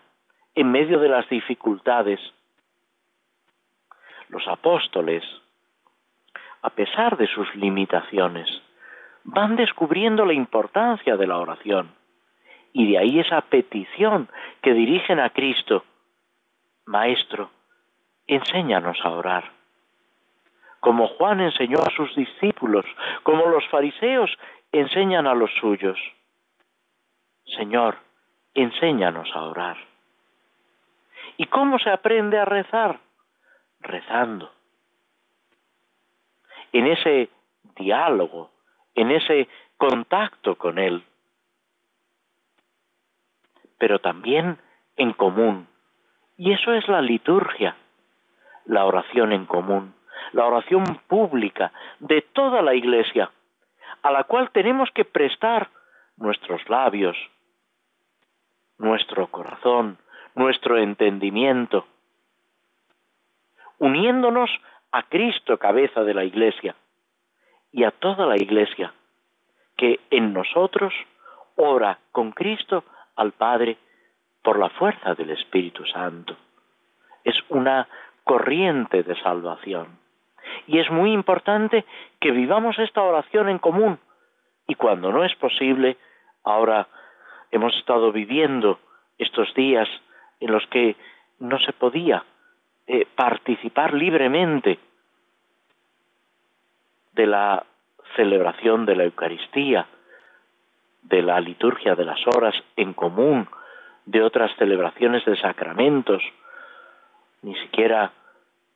en 0.55 0.71
medio 0.71 0.99
de 0.99 1.09
las 1.09 1.27
dificultades. 1.29 2.19
Los 4.29 4.47
apóstoles, 4.47 5.23
a 6.61 6.69
pesar 6.71 7.17
de 7.17 7.27
sus 7.27 7.53
limitaciones, 7.55 8.49
van 9.23 9.55
descubriendo 9.55 10.25
la 10.25 10.33
importancia 10.33 11.15
de 11.15 11.27
la 11.27 11.37
oración 11.37 11.91
y 12.73 12.91
de 12.91 12.97
ahí 12.97 13.19
esa 13.19 13.41
petición 13.41 14.29
que 14.61 14.73
dirigen 14.73 15.19
a 15.19 15.29
Cristo, 15.31 15.83
Maestro, 16.85 17.49
enséñanos 18.27 18.97
a 19.03 19.09
orar. 19.09 19.51
Como 20.79 21.07
Juan 21.07 21.41
enseñó 21.41 21.79
a 21.79 21.91
sus 21.91 22.15
discípulos, 22.15 22.85
como 23.23 23.47
los 23.47 23.67
fariseos 23.67 24.31
enseñan 24.71 25.27
a 25.27 25.33
los 25.33 25.51
suyos. 25.59 25.97
Señor, 27.57 27.97
enséñanos 28.53 29.29
a 29.33 29.43
orar. 29.43 29.77
¿Y 31.37 31.45
cómo 31.47 31.79
se 31.79 31.89
aprende 31.89 32.37
a 32.37 32.45
rezar? 32.45 32.99
Rezando. 33.81 34.51
En 36.71 36.87
ese 36.87 37.29
diálogo, 37.75 38.51
en 38.95 39.11
ese 39.11 39.47
contacto 39.77 40.55
con 40.55 40.77
Él. 40.77 41.03
Pero 43.77 43.99
también 43.99 44.59
en 44.97 45.13
común. 45.13 45.67
Y 46.37 46.51
eso 46.51 46.73
es 46.73 46.87
la 46.87 47.01
liturgia 47.01 47.75
la 48.69 48.85
oración 48.85 49.33
en 49.33 49.45
común, 49.45 49.95
la 50.31 50.45
oración 50.45 50.83
pública 51.07 51.71
de 51.99 52.21
toda 52.21 52.61
la 52.61 52.75
Iglesia, 52.75 53.31
a 54.01 54.11
la 54.11 54.23
cual 54.23 54.51
tenemos 54.51 54.89
que 54.91 55.05
prestar 55.05 55.69
nuestros 56.17 56.67
labios, 56.69 57.17
nuestro 58.77 59.27
corazón, 59.27 59.97
nuestro 60.35 60.77
entendimiento, 60.77 61.85
uniéndonos 63.77 64.49
a 64.91 65.03
Cristo, 65.03 65.57
cabeza 65.57 66.03
de 66.03 66.13
la 66.13 66.23
Iglesia, 66.23 66.75
y 67.71 67.83
a 67.83 67.91
toda 67.91 68.25
la 68.25 68.35
Iglesia, 68.35 68.93
que 69.77 69.99
en 70.09 70.33
nosotros 70.33 70.93
ora 71.55 71.99
con 72.11 72.31
Cristo 72.31 72.83
al 73.15 73.33
Padre 73.33 73.77
por 74.43 74.57
la 74.57 74.69
fuerza 74.69 75.13
del 75.15 75.31
Espíritu 75.31 75.85
Santo. 75.85 76.35
Es 77.23 77.35
una 77.49 77.87
corriente 78.23 79.03
de 79.03 79.21
salvación. 79.21 79.98
Y 80.67 80.79
es 80.79 80.89
muy 80.89 81.11
importante 81.11 81.85
que 82.19 82.31
vivamos 82.31 82.77
esta 82.79 83.01
oración 83.01 83.49
en 83.49 83.59
común. 83.59 83.99
Y 84.67 84.75
cuando 84.75 85.11
no 85.11 85.23
es 85.23 85.35
posible, 85.35 85.97
ahora 86.43 86.87
hemos 87.51 87.75
estado 87.77 88.11
viviendo 88.11 88.79
estos 89.17 89.53
días 89.53 89.87
en 90.39 90.51
los 90.51 90.65
que 90.67 90.95
no 91.39 91.59
se 91.59 91.73
podía 91.73 92.23
eh, 92.87 93.05
participar 93.15 93.93
libremente 93.93 94.79
de 97.13 97.27
la 97.27 97.65
celebración 98.15 98.85
de 98.85 98.95
la 98.95 99.03
Eucaristía, 99.03 99.87
de 101.03 101.21
la 101.21 101.39
liturgia 101.39 101.95
de 101.95 102.05
las 102.05 102.19
horas 102.27 102.55
en 102.75 102.93
común, 102.93 103.47
de 104.05 104.23
otras 104.23 104.51
celebraciones 104.57 105.23
de 105.25 105.37
sacramentos, 105.37 106.21
ni 107.41 107.55
siquiera 107.55 108.11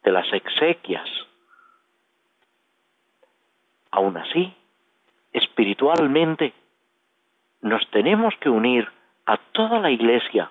de 0.04 0.12
las 0.12 0.32
exequias. 0.34 1.10
Aún 3.94 4.18
así, 4.18 4.52
espiritualmente, 5.34 6.52
nos 7.62 7.88
tenemos 7.92 8.34
que 8.40 8.50
unir 8.50 8.90
a 9.28 9.38
toda 9.38 9.80
la 9.80 9.92
Iglesia 9.92 10.50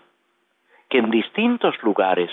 que 0.88 0.98
en 0.98 1.10
distintos 1.10 1.74
lugares 1.82 2.30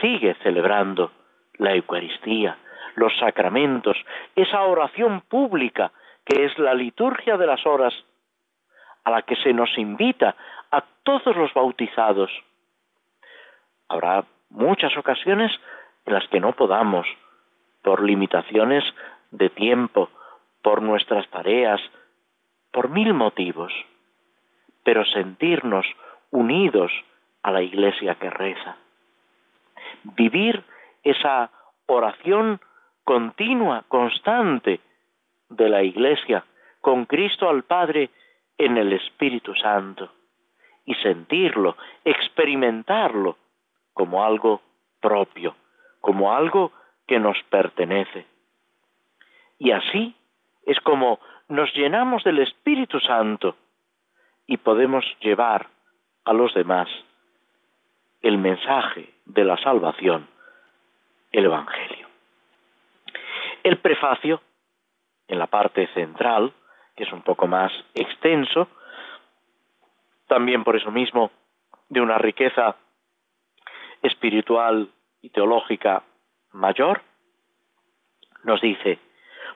sigue 0.00 0.34
celebrando 0.42 1.12
la 1.58 1.72
Eucaristía, 1.72 2.58
los 2.96 3.16
sacramentos, 3.18 3.96
esa 4.34 4.62
oración 4.62 5.20
pública 5.20 5.92
que 6.24 6.46
es 6.46 6.58
la 6.58 6.74
liturgia 6.74 7.36
de 7.36 7.46
las 7.46 7.64
horas, 7.64 7.94
a 9.04 9.10
la 9.12 9.22
que 9.22 9.36
se 9.36 9.52
nos 9.52 9.70
invita 9.78 10.34
a 10.72 10.82
todos 11.04 11.36
los 11.36 11.54
bautizados. 11.54 12.32
Habrá 13.88 14.24
muchas 14.50 14.96
ocasiones 14.96 15.52
en 16.06 16.14
las 16.14 16.26
que 16.26 16.40
no 16.40 16.54
podamos, 16.54 17.06
por 17.82 18.02
limitaciones 18.02 18.82
de 19.30 19.50
tiempo, 19.50 20.10
por 20.62 20.82
nuestras 20.82 21.28
tareas, 21.30 21.80
por 22.72 22.88
mil 22.90 23.14
motivos, 23.14 23.72
pero 24.84 25.04
sentirnos 25.04 25.86
unidos 26.30 26.92
a 27.42 27.50
la 27.50 27.62
iglesia 27.62 28.14
que 28.16 28.30
reza. 28.30 28.76
Vivir 30.02 30.64
esa 31.02 31.50
oración 31.86 32.60
continua, 33.04 33.84
constante 33.88 34.80
de 35.48 35.68
la 35.68 35.82
iglesia, 35.82 36.44
con 36.80 37.06
Cristo 37.06 37.48
al 37.48 37.62
Padre 37.62 38.10
en 38.58 38.76
el 38.76 38.92
Espíritu 38.92 39.54
Santo, 39.54 40.10
y 40.84 40.94
sentirlo, 40.96 41.76
experimentarlo 42.04 43.36
como 43.92 44.24
algo 44.24 44.60
propio, 45.00 45.54
como 46.00 46.34
algo 46.34 46.72
que 47.06 47.18
nos 47.18 47.36
pertenece. 47.50 48.26
Y 49.58 49.72
así 49.72 50.14
es 50.66 50.78
como 50.80 51.18
nos 51.48 51.72
llenamos 51.74 52.24
del 52.24 52.40
Espíritu 52.40 53.00
Santo 53.00 53.56
y 54.46 54.58
podemos 54.58 55.04
llevar 55.20 55.68
a 56.24 56.32
los 56.32 56.52
demás 56.54 56.88
el 58.20 58.38
mensaje 58.38 59.14
de 59.24 59.44
la 59.44 59.56
salvación, 59.58 60.28
el 61.32 61.44
Evangelio. 61.44 62.06
El 63.62 63.78
prefacio, 63.78 64.40
en 65.26 65.38
la 65.38 65.46
parte 65.46 65.86
central, 65.94 66.52
que 66.96 67.04
es 67.04 67.12
un 67.12 67.22
poco 67.22 67.46
más 67.46 67.72
extenso, 67.94 68.68
también 70.26 70.64
por 70.64 70.76
eso 70.76 70.90
mismo 70.90 71.30
de 71.88 72.00
una 72.00 72.18
riqueza 72.18 72.76
espiritual 74.02 74.90
y 75.22 75.30
teológica 75.30 76.02
mayor, 76.52 77.02
nos 78.44 78.60
dice, 78.60 78.98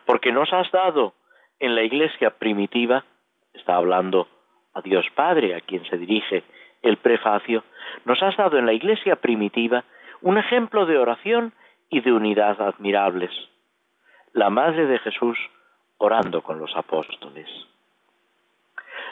porque 0.07 0.33
nos 0.33 0.53
has 0.53 0.71
dado 0.71 1.15
en 1.61 1.75
la 1.75 1.83
iglesia 1.83 2.31
primitiva, 2.31 3.05
está 3.55 3.77
hablando 3.77 4.29
a 4.75 4.81
Dios 4.81 5.07
Padre, 5.15 5.55
a 5.55 5.61
quien 5.61 5.85
se 5.87 5.97
dirige 5.97 6.43
el 6.83 6.97
prefacio, 6.97 7.63
nos 8.05 8.23
has 8.23 8.37
dado 8.37 8.59
en 8.59 8.67
la 8.67 8.73
iglesia 8.73 9.17
primitiva 9.17 9.85
un 10.21 10.39
ejemplo 10.39 10.87
de 10.87 10.99
oración 10.99 11.53
y 11.91 12.01
de 12.01 12.13
unidad 12.13 12.61
admirables. 12.61 13.31
La 14.33 14.51
Madre 14.51 14.87
de 14.87 14.99
Jesús 14.99 15.39
orando 15.99 16.43
con 16.43 16.59
los 16.59 16.75
apóstoles. 16.75 17.49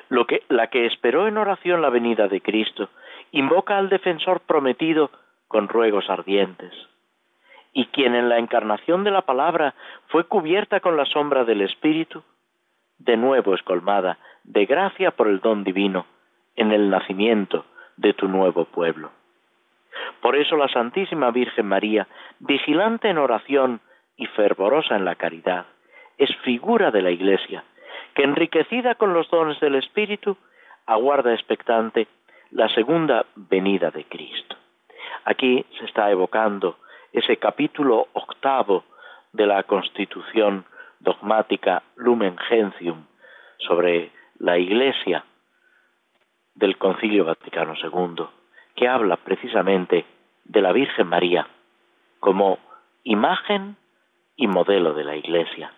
Lo 0.08 0.26
que, 0.26 0.42
la 0.48 0.68
que 0.68 0.86
esperó 0.86 1.28
en 1.28 1.38
oración 1.38 1.82
la 1.82 1.90
venida 1.90 2.26
de 2.26 2.40
Cristo, 2.40 2.88
invoca 3.30 3.78
al 3.78 3.88
defensor 3.88 4.40
prometido 4.40 5.10
con 5.46 5.68
ruegos 5.68 6.10
ardientes. 6.10 6.72
Y 7.72 7.86
quien 7.86 8.14
en 8.14 8.28
la 8.28 8.38
encarnación 8.38 9.04
de 9.04 9.10
la 9.10 9.22
palabra 9.22 9.74
fue 10.08 10.24
cubierta 10.24 10.80
con 10.80 10.96
la 10.96 11.04
sombra 11.06 11.44
del 11.44 11.62
Espíritu, 11.62 12.22
de 12.98 13.16
nuevo 13.16 13.54
es 13.54 13.62
colmada 13.62 14.18
de 14.44 14.66
gracia 14.66 15.12
por 15.12 15.28
el 15.28 15.40
don 15.40 15.64
divino 15.64 16.06
en 16.56 16.72
el 16.72 16.90
nacimiento 16.90 17.64
de 17.96 18.12
tu 18.12 18.28
nuevo 18.28 18.64
pueblo. 18.64 19.10
Por 20.20 20.36
eso 20.36 20.56
la 20.56 20.68
Santísima 20.68 21.30
Virgen 21.30 21.66
María, 21.66 22.06
vigilante 22.38 23.08
en 23.08 23.18
oración 23.18 23.80
y 24.16 24.26
fervorosa 24.26 24.96
en 24.96 25.04
la 25.04 25.14
caridad, 25.14 25.66
es 26.18 26.34
figura 26.38 26.90
de 26.90 27.02
la 27.02 27.10
Iglesia, 27.10 27.64
que 28.14 28.24
enriquecida 28.24 28.94
con 28.94 29.14
los 29.14 29.30
dones 29.30 29.58
del 29.60 29.76
Espíritu, 29.76 30.36
aguarda 30.86 31.32
expectante 31.32 32.08
la 32.50 32.68
segunda 32.68 33.24
venida 33.34 33.90
de 33.90 34.04
Cristo. 34.04 34.56
Aquí 35.24 35.64
se 35.78 35.84
está 35.84 36.10
evocando 36.10 36.78
ese 37.12 37.36
capítulo 37.36 38.08
octavo 38.12 38.84
de 39.32 39.46
la 39.46 39.62
Constitución 39.64 40.64
dogmática 41.00 41.82
Lumen 41.96 42.36
Gentium 42.36 43.06
sobre 43.58 44.10
la 44.38 44.58
Iglesia 44.58 45.24
del 46.54 46.76
Concilio 46.78 47.24
Vaticano 47.24 47.74
II, 47.74 48.24
que 48.74 48.88
habla 48.88 49.16
precisamente 49.16 50.04
de 50.44 50.62
la 50.62 50.72
Virgen 50.72 51.06
María 51.06 51.46
como 52.18 52.58
imagen 53.04 53.76
y 54.36 54.46
modelo 54.46 54.94
de 54.94 55.04
la 55.04 55.16
Iglesia. 55.16 55.72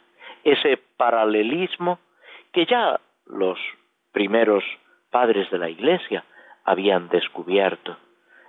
Ese 0.45 0.79
paralelismo 0.97 1.99
que 2.53 2.67
ya 2.67 3.01
los 3.27 3.59
primeros 4.13 4.65
padres 5.11 5.51
de 5.51 5.59
la 5.59 5.69
Iglesia 5.69 6.25
habían 6.65 7.09
descubierto, 7.09 7.97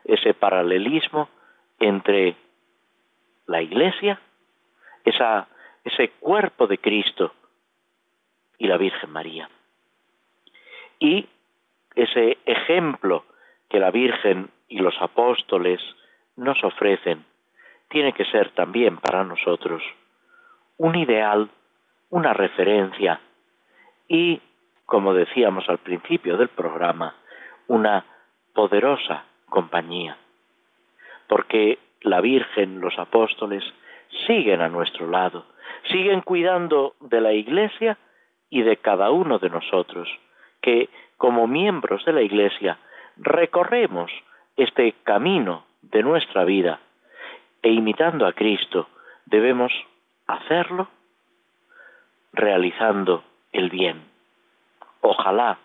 ese 0.05 0.33
paralelismo 0.33 1.29
entre 1.79 2.35
la 3.47 3.61
Iglesia, 3.61 4.19
ese 5.03 6.09
cuerpo 6.19 6.67
de 6.67 6.77
Cristo 6.77 7.33
y 8.57 8.67
la 8.67 8.77
Virgen 8.77 9.09
María. 9.09 9.49
Y 10.99 11.27
ese 11.95 12.37
ejemplo 12.45 13.25
que 13.69 13.79
la 13.79 13.91
Virgen 13.91 14.49
y 14.67 14.79
los 14.79 14.95
apóstoles 15.01 15.81
nos 16.35 16.63
ofrecen 16.63 17.25
tiene 17.89 18.13
que 18.13 18.25
ser 18.25 18.51
también 18.51 18.97
para 18.97 19.23
nosotros 19.23 19.83
un 20.77 20.95
ideal, 20.95 21.49
una 22.09 22.33
referencia 22.33 23.19
y, 24.07 24.41
como 24.85 25.13
decíamos 25.13 25.69
al 25.69 25.77
principio 25.77 26.37
del 26.37 26.49
programa, 26.49 27.15
una 27.67 28.05
poderosa 28.53 29.25
compañía. 29.49 30.17
Porque 31.27 31.79
la 32.03 32.21
Virgen, 32.21 32.79
los 32.79 32.97
apóstoles, 32.99 33.63
siguen 34.27 34.61
a 34.61 34.69
nuestro 34.69 35.09
lado, 35.09 35.45
siguen 35.91 36.21
cuidando 36.21 36.95
de 36.99 37.21
la 37.21 37.33
Iglesia 37.33 37.97
y 38.49 38.61
de 38.61 38.77
cada 38.77 39.09
uno 39.11 39.39
de 39.39 39.49
nosotros, 39.49 40.07
que 40.61 40.89
como 41.17 41.47
miembros 41.47 42.05
de 42.05 42.13
la 42.13 42.21
Iglesia 42.21 42.77
recorremos 43.17 44.11
este 44.55 44.93
camino 45.03 45.65
de 45.81 46.03
nuestra 46.03 46.43
vida 46.43 46.79
e 47.61 47.69
imitando 47.69 48.27
a 48.27 48.33
Cristo 48.33 48.87
debemos 49.25 49.71
hacerlo 50.27 50.87
realizando 52.33 53.23
el 53.51 53.69
bien. 53.69 54.03
Ojalá 55.01 55.57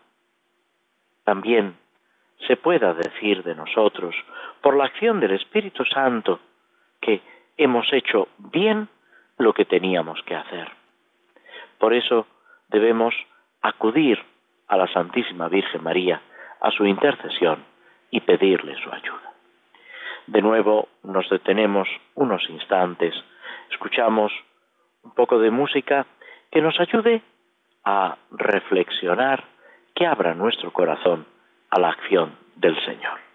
también 1.25 1.77
se 2.47 2.57
pueda 2.57 2.95
decir 2.95 3.43
de 3.43 3.55
nosotros, 3.55 4.15
por 4.61 4.77
la 4.77 4.85
acción 4.85 5.21
del 5.21 5.33
Espíritu 5.33 5.85
Santo, 5.85 6.41
que 7.01 7.21
hemos 7.57 7.93
hecho 7.93 8.29
bien 8.39 8.89
lo 9.39 9.53
que 9.53 9.65
teníamos 9.65 10.23
que 10.23 10.35
hacer. 10.35 10.69
Por 11.79 11.95
eso 11.95 12.27
debemos 12.69 13.15
acudir 13.63 14.19
a 14.69 14.77
la 14.77 14.87
Santísima 14.89 15.49
Virgen 15.49 15.83
María, 15.83 16.21
a 16.61 16.71
su 16.71 16.85
intercesión 16.87 17.65
y 18.11 18.21
pedirle 18.21 18.77
su 18.83 18.91
ayuda. 18.91 19.33
De 20.27 20.43
nuevo 20.43 20.89
nos 21.05 21.29
detenemos 21.31 21.89
unos 22.15 22.49
instantes, 22.51 23.15
escuchamos 23.71 24.33
un 25.03 25.15
poco 25.15 25.39
de 25.39 25.51
música 25.51 26.07
que 26.51 26.61
nos 26.61 26.79
ayude 26.81 27.23
a 27.85 28.17
reflexionar, 28.31 29.45
que 29.95 30.07
abra 30.07 30.35
nuestro 30.35 30.73
corazón 30.73 31.27
a 31.71 31.79
la 31.79 31.91
acción 31.91 32.37
del 32.57 32.75
Señor. 32.85 33.28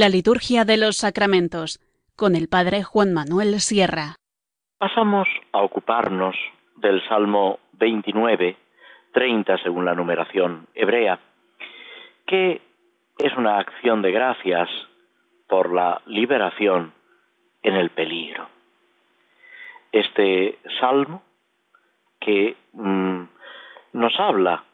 La 0.00 0.08
liturgia 0.08 0.64
de 0.64 0.78
los 0.78 0.96
sacramentos 0.96 1.78
con 2.16 2.34
el 2.34 2.48
Padre 2.48 2.82
Juan 2.82 3.12
Manuel 3.12 3.60
Sierra. 3.60 4.16
Pasamos 4.78 5.28
a 5.52 5.58
ocuparnos 5.58 6.34
del 6.76 7.06
Salmo 7.06 7.58
29, 7.74 8.56
30 9.12 9.58
según 9.58 9.84
la 9.84 9.94
numeración 9.94 10.68
hebrea, 10.74 11.20
que 12.26 12.62
es 13.18 13.36
una 13.36 13.58
acción 13.58 14.00
de 14.00 14.10
gracias 14.10 14.70
por 15.46 15.70
la 15.70 16.00
liberación 16.06 16.94
en 17.62 17.74
el 17.74 17.90
peligro. 17.90 18.48
Este 19.92 20.60
salmo 20.80 21.22
que 22.18 22.56
mm, 22.72 23.22
nos 23.92 24.18
habla 24.18 24.64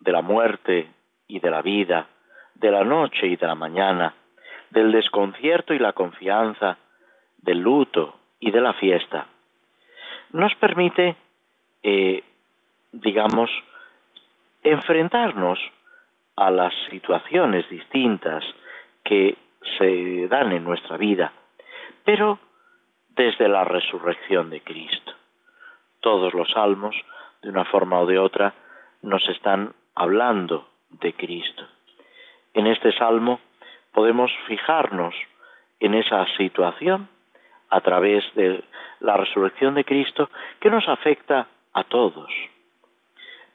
de 0.00 0.10
la 0.10 0.22
muerte 0.22 0.88
y 1.28 1.38
de 1.38 1.50
la 1.52 1.62
vida, 1.62 2.08
de 2.56 2.72
la 2.72 2.82
noche 2.82 3.28
y 3.28 3.36
de 3.36 3.46
la 3.46 3.54
mañana, 3.54 4.12
del 4.74 4.90
desconcierto 4.90 5.72
y 5.72 5.78
la 5.78 5.92
confianza, 5.92 6.76
del 7.38 7.60
luto 7.60 8.18
y 8.40 8.50
de 8.50 8.60
la 8.60 8.74
fiesta, 8.74 9.26
nos 10.32 10.52
permite, 10.56 11.16
eh, 11.82 12.24
digamos, 12.92 13.50
enfrentarnos 14.64 15.60
a 16.36 16.50
las 16.50 16.74
situaciones 16.90 17.68
distintas 17.70 18.44
que 19.04 19.36
se 19.78 20.26
dan 20.26 20.50
en 20.50 20.64
nuestra 20.64 20.96
vida, 20.96 21.32
pero 22.04 22.40
desde 23.10 23.48
la 23.48 23.62
resurrección 23.62 24.50
de 24.50 24.60
Cristo. 24.60 25.12
Todos 26.00 26.34
los 26.34 26.50
salmos, 26.50 26.96
de 27.42 27.50
una 27.50 27.64
forma 27.64 28.00
o 28.00 28.06
de 28.06 28.18
otra, 28.18 28.54
nos 29.02 29.26
están 29.28 29.72
hablando 29.94 30.68
de 30.90 31.12
Cristo. 31.12 31.64
En 32.54 32.66
este 32.66 32.92
salmo 32.92 33.38
podemos 33.94 34.30
fijarnos 34.46 35.14
en 35.80 35.94
esa 35.94 36.26
situación 36.36 37.08
a 37.70 37.80
través 37.80 38.24
de 38.34 38.62
la 39.00 39.16
resurrección 39.16 39.74
de 39.74 39.84
Cristo 39.84 40.28
que 40.60 40.70
nos 40.70 40.86
afecta 40.88 41.46
a 41.72 41.84
todos, 41.84 42.30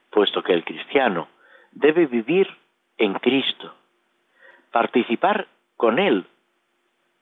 puesto 0.09 0.41
que 0.41 0.53
el 0.53 0.63
cristiano 0.63 1.27
debe 1.71 2.05
vivir 2.07 2.47
en 2.97 3.13
Cristo, 3.15 3.73
participar 4.71 5.47
con 5.77 5.99
Él 5.99 6.25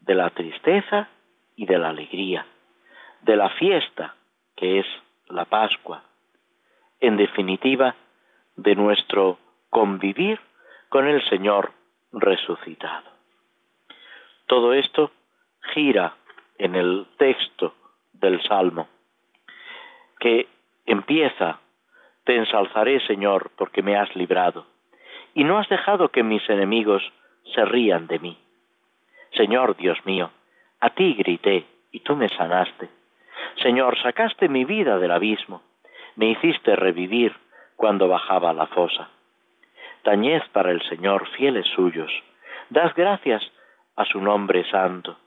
de 0.01 0.15
la 0.15 0.29
tristeza 0.29 1.09
y 1.55 1.65
de 1.65 1.77
la 1.77 1.89
alegría, 1.89 2.45
de 3.21 3.35
la 3.35 3.49
fiesta 3.49 4.15
que 4.55 4.79
es 4.79 4.85
la 5.27 5.45
Pascua, 5.45 6.03
en 6.99 7.17
definitiva, 7.17 7.95
de 8.55 8.75
nuestro 8.75 9.37
convivir 9.69 10.39
con 10.89 11.07
el 11.07 11.23
Señor 11.29 11.71
resucitado. 12.11 13.09
Todo 14.45 14.73
esto 14.73 15.11
gira 15.73 16.15
en 16.57 16.75
el 16.75 17.07
texto 17.17 17.73
del 18.13 18.41
Salmo, 18.43 18.87
que 20.19 20.47
empieza, 20.85 21.59
Te 22.23 22.35
ensalzaré, 22.35 22.99
Señor, 23.07 23.51
porque 23.55 23.81
me 23.81 23.95
has 23.95 24.13
librado, 24.15 24.65
y 25.33 25.45
no 25.45 25.59
has 25.59 25.69
dejado 25.69 26.09
que 26.09 26.23
mis 26.23 26.47
enemigos 26.49 27.01
se 27.55 27.63
rían 27.63 28.07
de 28.07 28.19
mí. 28.19 28.37
Señor 29.31 29.77
Dios 29.77 29.97
mío, 30.05 30.31
a 30.81 30.89
ti 30.89 31.13
grité, 31.13 31.65
y 31.91 32.01
tú 32.01 32.15
me 32.15 32.27
sanaste. 32.29 32.89
Señor, 33.61 33.97
sacaste 34.01 34.49
mi 34.49 34.65
vida 34.65 34.99
del 34.99 35.11
abismo, 35.11 35.61
me 36.15 36.31
hiciste 36.31 36.75
revivir 36.75 37.35
cuando 37.75 38.07
bajaba 38.07 38.51
la 38.53 38.67
fosa. 38.67 39.09
Tañez 40.07 40.47
para 40.53 40.71
el 40.71 40.81
Señor 40.83 41.27
fieles 41.35 41.67
suyos, 41.75 42.09
das 42.69 42.95
gracias 42.95 43.43
a 43.97 44.05
su 44.05 44.21
nombre 44.21 44.63
santo, 44.71 45.17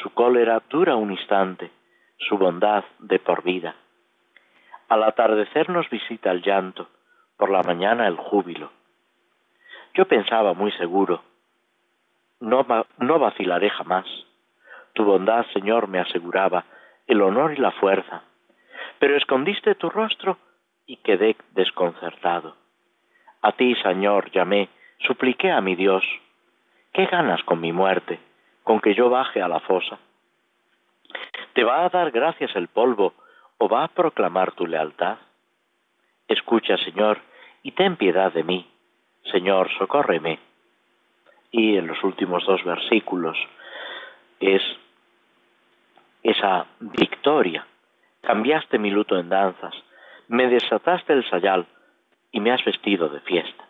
su 0.00 0.08
cólera 0.14 0.62
dura 0.70 0.96
un 0.96 1.10
instante, 1.10 1.70
su 2.16 2.38
bondad 2.38 2.82
de 2.98 3.18
por 3.18 3.42
vida. 3.42 3.74
Al 4.88 5.02
atardecer 5.02 5.68
nos 5.68 5.86
visita 5.90 6.30
el 6.30 6.40
llanto, 6.40 6.88
por 7.36 7.50
la 7.50 7.62
mañana 7.62 8.08
el 8.08 8.16
júbilo. 8.16 8.72
Yo 9.92 10.06
pensaba 10.06 10.54
muy 10.54 10.72
seguro, 10.80 11.22
no, 12.40 12.64
no 13.00 13.18
vacilaré 13.18 13.68
jamás. 13.68 14.06
Tu 14.94 15.04
bondad, 15.04 15.44
Señor, 15.52 15.88
me 15.88 16.00
aseguraba 16.00 16.64
el 17.06 17.20
honor 17.20 17.52
y 17.52 17.56
la 17.56 17.72
fuerza. 17.72 18.22
Pero 18.98 19.14
escondiste 19.14 19.74
tu 19.74 19.90
rostro 19.90 20.38
y 20.86 20.96
quedé 21.02 21.36
desconcertado. 21.50 22.61
A 23.42 23.52
ti, 23.52 23.74
Señor, 23.82 24.30
llamé, 24.30 24.68
supliqué 24.98 25.50
a 25.50 25.60
mi 25.60 25.74
Dios. 25.74 26.04
¿Qué 26.92 27.06
ganas 27.06 27.42
con 27.42 27.60
mi 27.60 27.72
muerte, 27.72 28.20
con 28.62 28.80
que 28.80 28.94
yo 28.94 29.10
baje 29.10 29.42
a 29.42 29.48
la 29.48 29.60
fosa? 29.60 29.98
¿Te 31.52 31.64
va 31.64 31.84
a 31.84 31.88
dar 31.88 32.12
gracias 32.12 32.54
el 32.54 32.68
polvo 32.68 33.14
o 33.58 33.68
va 33.68 33.84
a 33.84 33.88
proclamar 33.88 34.52
tu 34.52 34.66
lealtad? 34.66 35.18
Escucha, 36.28 36.76
Señor, 36.78 37.20
y 37.64 37.72
ten 37.72 37.96
piedad 37.96 38.32
de 38.32 38.44
mí. 38.44 38.66
Señor, 39.30 39.70
socórreme. 39.76 40.38
Y 41.50 41.76
en 41.76 41.88
los 41.88 42.02
últimos 42.04 42.46
dos 42.46 42.62
versículos 42.64 43.36
es 44.38 44.62
esa 46.22 46.66
victoria. 46.78 47.66
Cambiaste 48.20 48.78
mi 48.78 48.90
luto 48.90 49.18
en 49.18 49.28
danzas, 49.28 49.74
me 50.28 50.46
desataste 50.46 51.12
el 51.12 51.28
sayal 51.28 51.66
y 52.32 52.40
me 52.40 52.50
has 52.50 52.64
vestido 52.64 53.08
de 53.08 53.20
fiesta. 53.20 53.64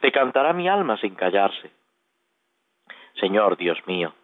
Te 0.00 0.12
cantará 0.12 0.52
mi 0.52 0.68
alma 0.68 0.96
sin 0.98 1.14
callarse. 1.14 1.70
Señor 3.14 3.56
Dios 3.56 3.78
mío, 3.86 4.14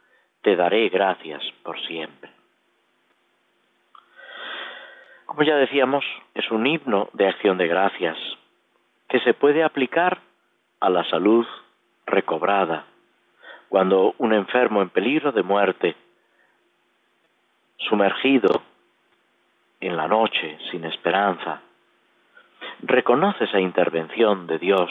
te 0.42 0.54
daré 0.54 0.88
gracias 0.88 1.42
por 1.62 1.80
siempre. 1.80 2.30
Como 5.26 5.42
ya 5.42 5.56
decíamos, 5.56 6.04
es 6.34 6.50
un 6.50 6.66
himno 6.66 7.08
de 7.12 7.28
acción 7.28 7.58
de 7.58 7.66
gracias 7.66 8.16
que 9.08 9.20
se 9.20 9.34
puede 9.34 9.62
aplicar 9.62 10.18
a 10.80 10.90
la 10.90 11.04
salud 11.04 11.46
recobrada, 12.06 12.86
cuando 13.68 14.14
un 14.18 14.32
enfermo 14.32 14.80
en 14.80 14.88
peligro 14.88 15.32
de 15.32 15.42
muerte 15.42 15.96
sumergido 17.76 18.62
en 19.80 19.96
la 19.96 20.08
noche 20.08 20.58
sin 20.70 20.84
esperanza, 20.84 21.62
reconoce 22.82 23.44
esa 23.44 23.60
intervención 23.60 24.46
de 24.46 24.58
Dios 24.58 24.90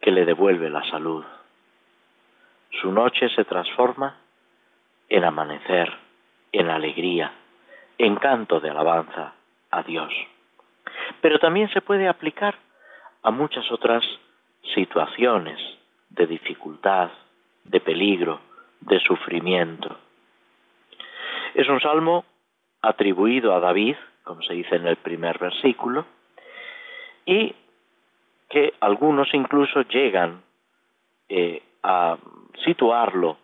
que 0.00 0.10
le 0.10 0.24
devuelve 0.24 0.70
la 0.70 0.84
salud. 0.90 1.24
Su 2.80 2.92
noche 2.92 3.28
se 3.30 3.44
transforma 3.44 4.16
en 5.08 5.24
amanecer, 5.24 5.92
en 6.52 6.68
alegría, 6.70 7.32
en 7.96 8.16
canto 8.16 8.60
de 8.60 8.70
alabanza 8.70 9.34
a 9.70 9.82
Dios. 9.82 10.12
Pero 11.20 11.38
también 11.38 11.68
se 11.70 11.80
puede 11.80 12.08
aplicar 12.08 12.56
a 13.22 13.30
muchas 13.30 13.70
otras 13.72 14.04
situaciones 14.74 15.58
de 16.10 16.26
dificultad, 16.26 17.10
de 17.64 17.80
peligro, 17.80 18.40
de 18.80 19.00
sufrimiento. 19.00 19.96
Es 21.54 21.68
un 21.68 21.80
salmo 21.80 22.24
atribuido 22.82 23.54
a 23.54 23.60
David, 23.60 23.96
como 24.22 24.42
se 24.42 24.54
dice 24.54 24.76
en 24.76 24.86
el 24.86 24.96
primer 24.96 25.38
versículo, 25.38 26.06
y 27.28 27.54
que 28.48 28.72
algunos 28.80 29.28
incluso 29.34 29.82
llegan 29.82 30.42
eh, 31.28 31.62
a 31.82 32.16
situarlo 32.64 33.36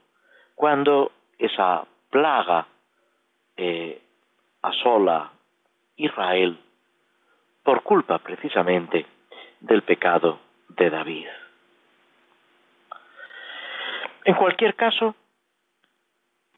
cuando 0.54 1.12
esa 1.38 1.84
plaga 2.08 2.66
eh, 3.58 4.00
asola 4.62 5.30
Israel 5.96 6.58
por 7.62 7.82
culpa 7.82 8.18
precisamente 8.20 9.04
del 9.60 9.82
pecado 9.82 10.38
de 10.68 10.88
David. 10.88 11.26
En 14.24 14.34
cualquier 14.34 14.74
caso, 14.76 15.14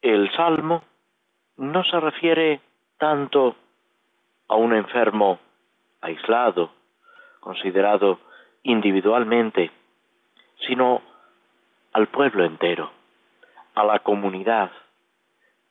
el 0.00 0.30
salmo 0.36 0.84
no 1.56 1.82
se 1.82 1.98
refiere 1.98 2.60
tanto 2.98 3.56
a 4.46 4.54
un 4.54 4.76
enfermo 4.76 5.40
aislado, 6.00 6.75
considerado 7.46 8.18
individualmente, 8.64 9.70
sino 10.66 11.00
al 11.92 12.08
pueblo 12.08 12.44
entero, 12.44 12.90
a 13.76 13.84
la 13.84 14.00
comunidad 14.00 14.72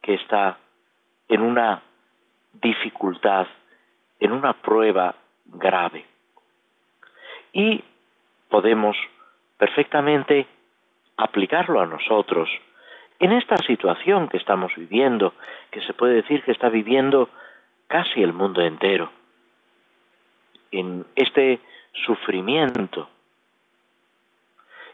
que 0.01 0.13
está 0.13 0.57
en 1.27 1.41
una 1.41 1.81
dificultad, 2.53 3.47
en 4.21 4.31
una 4.31 4.53
prueba 4.53 5.15
grave. 5.47 6.05
Y 7.51 7.83
podemos 8.47 8.95
perfectamente 9.57 10.47
aplicarlo 11.17 11.81
a 11.81 11.85
nosotros 11.87 12.49
en 13.19 13.33
esta 13.33 13.57
situación 13.57 14.29
que 14.29 14.37
estamos 14.37 14.73
viviendo, 14.77 15.33
que 15.71 15.81
se 15.81 15.93
puede 15.93 16.13
decir 16.13 16.41
que 16.43 16.53
está 16.53 16.69
viviendo 16.69 17.27
casi 17.87 18.23
el 18.23 18.31
mundo 18.31 18.61
entero, 18.61 19.11
en 20.71 21.05
este 21.15 21.59
sufrimiento 22.05 23.09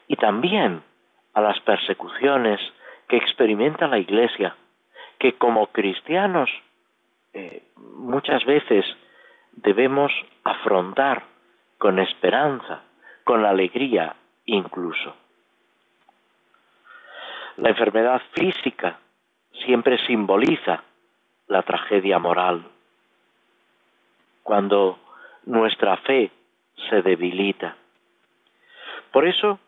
y 0.08 0.16
también 0.16 0.84
a 1.34 1.42
las 1.42 1.60
persecuciones 1.62 2.60
que 3.08 3.18
experimenta 3.18 3.88
la 3.88 3.98
Iglesia, 3.98 4.56
que 5.20 5.34
como 5.34 5.68
cristianos 5.68 6.50
eh, 7.34 7.64
muchas 7.78 8.44
veces 8.46 8.86
debemos 9.54 10.12
afrontar 10.44 11.24
con 11.78 12.00
esperanza, 12.00 12.82
con 13.24 13.46
alegría 13.46 14.16
incluso. 14.46 15.16
La 17.58 17.70
enfermedad 17.70 18.22
física 18.34 19.00
siempre 19.66 19.98
simboliza 20.08 20.84
la 21.48 21.62
tragedia 21.64 22.18
moral. 22.20 22.66
Cuando 24.44 25.00
nuestra 25.46 25.98
fe 25.98 26.32
se 26.90 27.02
debilita. 27.02 27.76
Por 29.12 29.28
eso, 29.28 29.60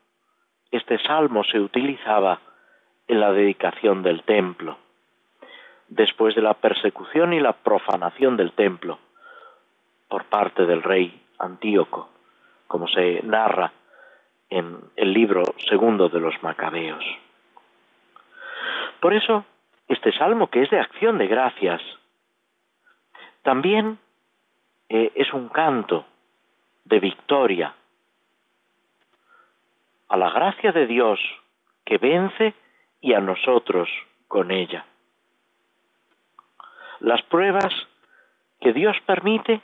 este 0.71 0.97
salmo 0.99 1.43
se 1.43 1.59
utilizaba 1.59 2.39
en 3.07 3.19
la 3.19 3.31
dedicación 3.31 4.01
del 4.03 4.23
templo, 4.23 4.77
después 5.87 6.35
de 6.35 6.41
la 6.41 6.53
persecución 6.53 7.33
y 7.33 7.39
la 7.39 7.53
profanación 7.53 8.37
del 8.37 8.53
templo 8.53 8.99
por 10.07 10.25
parte 10.25 10.65
del 10.65 10.83
rey 10.83 11.21
Antíoco, 11.39 12.09
como 12.67 12.87
se 12.87 13.21
narra 13.23 13.71
en 14.49 14.79
el 14.95 15.13
libro 15.13 15.43
segundo 15.69 16.09
de 16.09 16.19
los 16.19 16.41
Macabeos. 16.43 17.03
Por 18.99 19.13
eso, 19.13 19.45
este 19.87 20.11
salmo, 20.13 20.47
que 20.47 20.61
es 20.61 20.69
de 20.69 20.79
acción 20.79 21.17
de 21.17 21.27
gracias, 21.27 21.81
también 23.41 23.99
eh, 24.95 25.11
es 25.15 25.33
un 25.33 25.49
canto 25.49 26.05
de 26.85 26.99
victoria 26.99 27.73
a 30.07 30.17
la 30.17 30.29
gracia 30.29 30.71
de 30.71 30.85
Dios 30.85 31.19
que 31.83 31.97
vence 31.97 32.53
y 33.01 33.13
a 33.13 33.19
nosotros 33.19 33.89
con 34.27 34.51
ella. 34.51 34.85
Las 36.99 37.23
pruebas 37.23 37.73
que 38.61 38.71
Dios 38.71 38.95
permite 39.07 39.61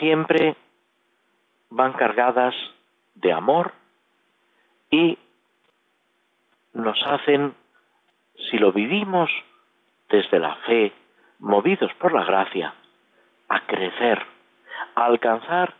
siempre 0.00 0.56
van 1.70 1.92
cargadas 1.92 2.56
de 3.14 3.32
amor 3.32 3.72
y 4.90 5.16
nos 6.72 7.00
hacen 7.06 7.54
si 8.50 8.58
lo 8.58 8.72
vivimos 8.72 9.30
desde 10.08 10.40
la 10.40 10.56
fe, 10.66 10.92
movidos 11.38 11.94
por 12.00 12.12
la 12.12 12.24
gracia, 12.24 12.74
a 13.52 13.60
crecer, 13.66 14.18
a 14.94 15.04
alcanzar 15.04 15.74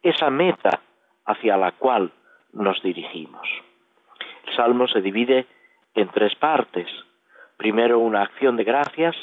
esa 0.00 0.30
meta 0.30 0.80
hacia 1.24 1.56
la 1.56 1.72
cual 1.72 2.12
nos 2.52 2.80
dirigimos. 2.82 3.48
El 4.46 4.54
Salmo 4.54 4.86
se 4.86 5.00
divide 5.00 5.46
en 5.96 6.08
tres 6.10 6.36
partes. 6.36 6.86
Primero 7.56 7.98
una 7.98 8.22
acción 8.22 8.56
de 8.56 8.62
gracias, 8.62 9.16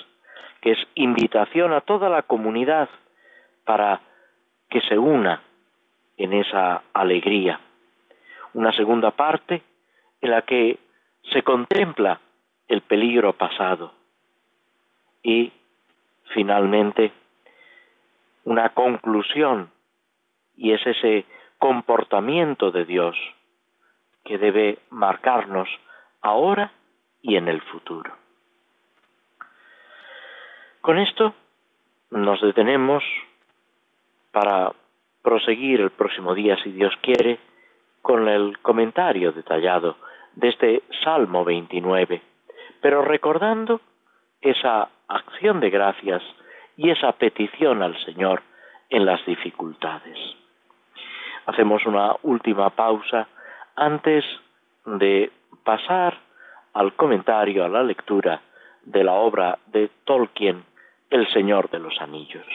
que 0.60 0.72
es 0.72 0.80
invitación 0.96 1.72
a 1.72 1.80
toda 1.80 2.10
la 2.10 2.24
comunidad 2.24 2.90
para 3.64 4.02
que 4.70 4.82
se 4.82 4.98
una 4.98 5.42
en 6.18 6.34
esa 6.34 6.84
alegría. 6.94 7.62
Una 8.54 8.74
segunda 8.74 9.12
parte 9.12 9.64
en 10.20 10.32
la 10.32 10.42
que 10.42 10.78
se 11.32 11.42
contempla 11.42 12.20
el 12.68 12.82
peligro 12.82 13.32
pasado 13.32 13.94
y 15.22 15.54
finalmente 16.34 17.14
una 18.44 18.70
conclusión 18.70 19.70
y 20.56 20.72
es 20.74 20.86
ese 20.86 21.26
comportamiento 21.58 22.72
de 22.72 22.86
Dios 22.86 23.16
que 24.24 24.38
debe 24.38 24.80
marcarnos 24.90 25.68
ahora 26.22 26.72
y 27.22 27.36
en 27.36 27.48
el 27.48 27.62
futuro. 27.62 28.12
Con 30.82 31.00
esto 31.00 31.34
nos 32.12 32.42
detenemos 32.42 33.04
para 34.32 34.74
proseguir 35.22 35.80
el 35.80 35.92
próximo 35.92 36.34
día, 36.36 36.58
si 36.64 36.72
Dios 36.72 36.94
quiere, 37.02 37.40
con 38.02 38.28
el 38.28 38.60
comentario 38.60 39.32
detallado 39.32 39.96
de 40.36 40.50
este 40.50 40.84
Salmo 41.04 41.46
29, 41.46 42.22
pero 42.82 43.02
recordando 43.02 43.80
esa 44.42 44.90
acción 45.08 45.62
de 45.62 45.70
gracias 45.70 46.22
y 46.78 46.90
esa 46.90 47.12
petición 47.14 47.84
al 47.84 47.98
Señor 48.06 48.42
en 48.90 49.06
las 49.06 49.26
dificultades. 49.26 50.18
Hacemos 51.46 51.86
una 51.86 52.16
última 52.24 52.70
pausa 52.70 53.28
antes 53.76 54.24
de 54.86 55.32
pasar 55.64 56.20
al 56.74 56.94
comentario, 56.94 57.66
a 57.66 57.70
la 57.70 57.84
lectura 57.84 58.42
de 58.84 59.04
la 59.04 59.14
obra 59.14 59.60
de 59.68 59.90
Tolkien, 60.06 60.64
El 61.10 61.28
Señor 61.32 61.70
de 61.70 61.80
los 61.80 62.00
Anillos. 62.02 62.46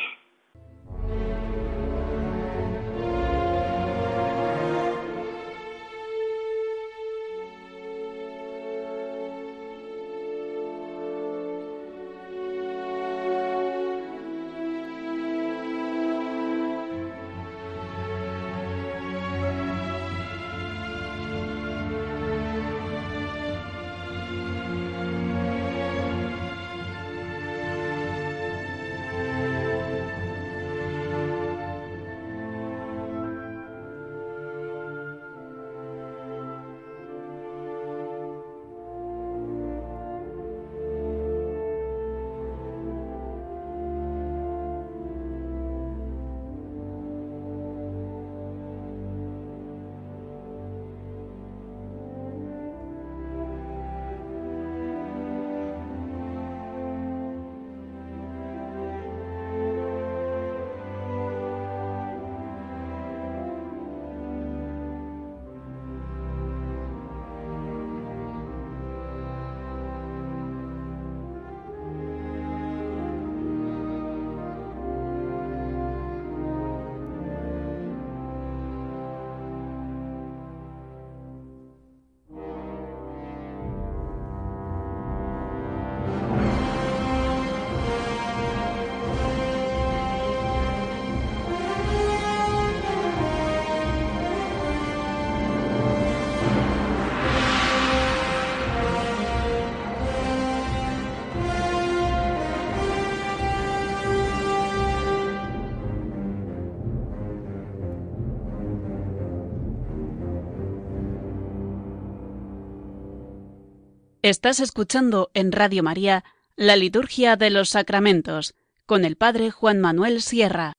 Estás 114.29 114.61
escuchando 114.61 115.29
en 115.33 115.53
Radio 115.53 115.83
María 115.83 116.23
la 116.55 116.77
Liturgia 116.77 117.37
de 117.37 117.49
los 117.49 117.71
Sacramentos 117.71 118.53
con 118.85 119.07
el 119.07 119.17
Padre 119.17 119.51
Juan 119.51 119.81
Manuel 119.81 120.21
Sierra. 120.21 120.73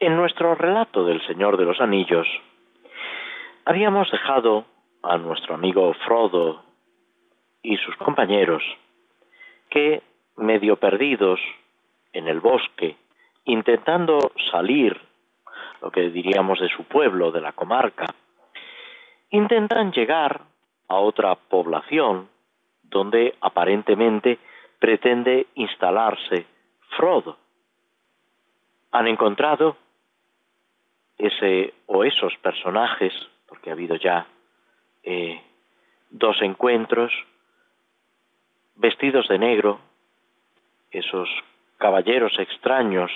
En 0.00 0.16
nuestro 0.16 0.56
relato 0.56 1.04
del 1.04 1.24
Señor 1.28 1.58
de 1.58 1.64
los 1.64 1.80
Anillos, 1.80 2.26
habíamos 3.66 4.10
dejado 4.10 4.64
a 5.00 5.16
nuestro 5.16 5.54
amigo 5.54 5.94
Frodo 6.04 6.64
y 7.62 7.76
sus 7.76 7.94
compañeros 7.98 8.64
que, 9.70 10.02
medio 10.36 10.74
perdidos 10.74 11.38
en 12.12 12.26
el 12.26 12.40
bosque, 12.40 12.96
intentando 13.44 14.32
salir, 14.50 15.00
lo 15.80 15.92
que 15.92 16.10
diríamos 16.10 16.58
de 16.58 16.68
su 16.70 16.82
pueblo, 16.82 17.30
de 17.30 17.42
la 17.42 17.52
comarca, 17.52 18.12
intentan 19.30 19.92
llegar 19.92 20.40
a 20.88 20.96
otra 20.96 21.36
población 21.36 22.32
donde 22.92 23.34
aparentemente 23.40 24.38
pretende 24.78 25.46
instalarse 25.54 26.46
Frodo. 26.96 27.38
Han 28.92 29.08
encontrado 29.08 29.76
ese 31.16 31.72
o 31.86 32.04
esos 32.04 32.36
personajes, 32.38 33.12
porque 33.48 33.70
ha 33.70 33.72
habido 33.72 33.96
ya 33.96 34.26
eh, 35.02 35.40
dos 36.10 36.40
encuentros, 36.42 37.12
vestidos 38.76 39.26
de 39.28 39.38
negro, 39.38 39.80
esos 40.90 41.28
caballeros 41.78 42.38
extraños 42.38 43.10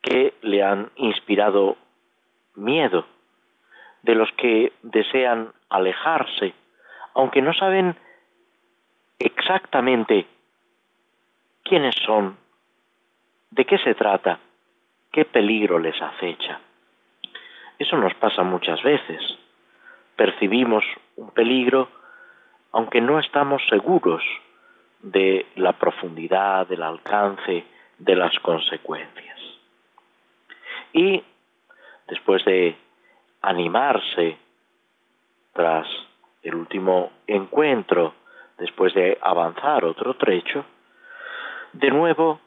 que 0.00 0.34
le 0.42 0.62
han 0.62 0.90
inspirado 0.96 1.76
miedo, 2.54 3.04
de 4.02 4.14
los 4.14 4.30
que 4.32 4.72
desean 4.82 5.52
alejarse, 5.68 6.54
aunque 7.14 7.42
no 7.42 7.52
saben 7.54 7.96
exactamente 9.18 10.26
quiénes 11.62 11.94
son, 12.04 12.36
de 13.50 13.64
qué 13.64 13.78
se 13.78 13.94
trata, 13.94 14.38
qué 15.12 15.24
peligro 15.24 15.78
les 15.78 16.00
acecha. 16.00 16.60
Eso 17.78 17.96
nos 17.96 18.14
pasa 18.14 18.42
muchas 18.42 18.82
veces. 18.82 19.20
Percibimos 20.16 20.84
un 21.16 21.30
peligro 21.30 21.88
aunque 22.72 23.00
no 23.00 23.20
estamos 23.20 23.62
seguros 23.68 24.22
de 25.00 25.46
la 25.54 25.74
profundidad, 25.74 26.66
del 26.66 26.82
alcance, 26.82 27.64
de 27.98 28.16
las 28.16 28.36
consecuencias. 28.40 29.38
Y 30.92 31.22
después 32.08 32.44
de 32.44 32.76
animarse 33.42 34.38
tras 35.52 35.86
el 36.42 36.56
último 36.56 37.12
encuentro 37.28 38.14
después 38.58 38.94
de 38.94 39.18
avanzar 39.20 39.84
otro 39.84 40.14
trecho, 40.14 40.64
de 41.72 41.90
nuevo 41.90 42.40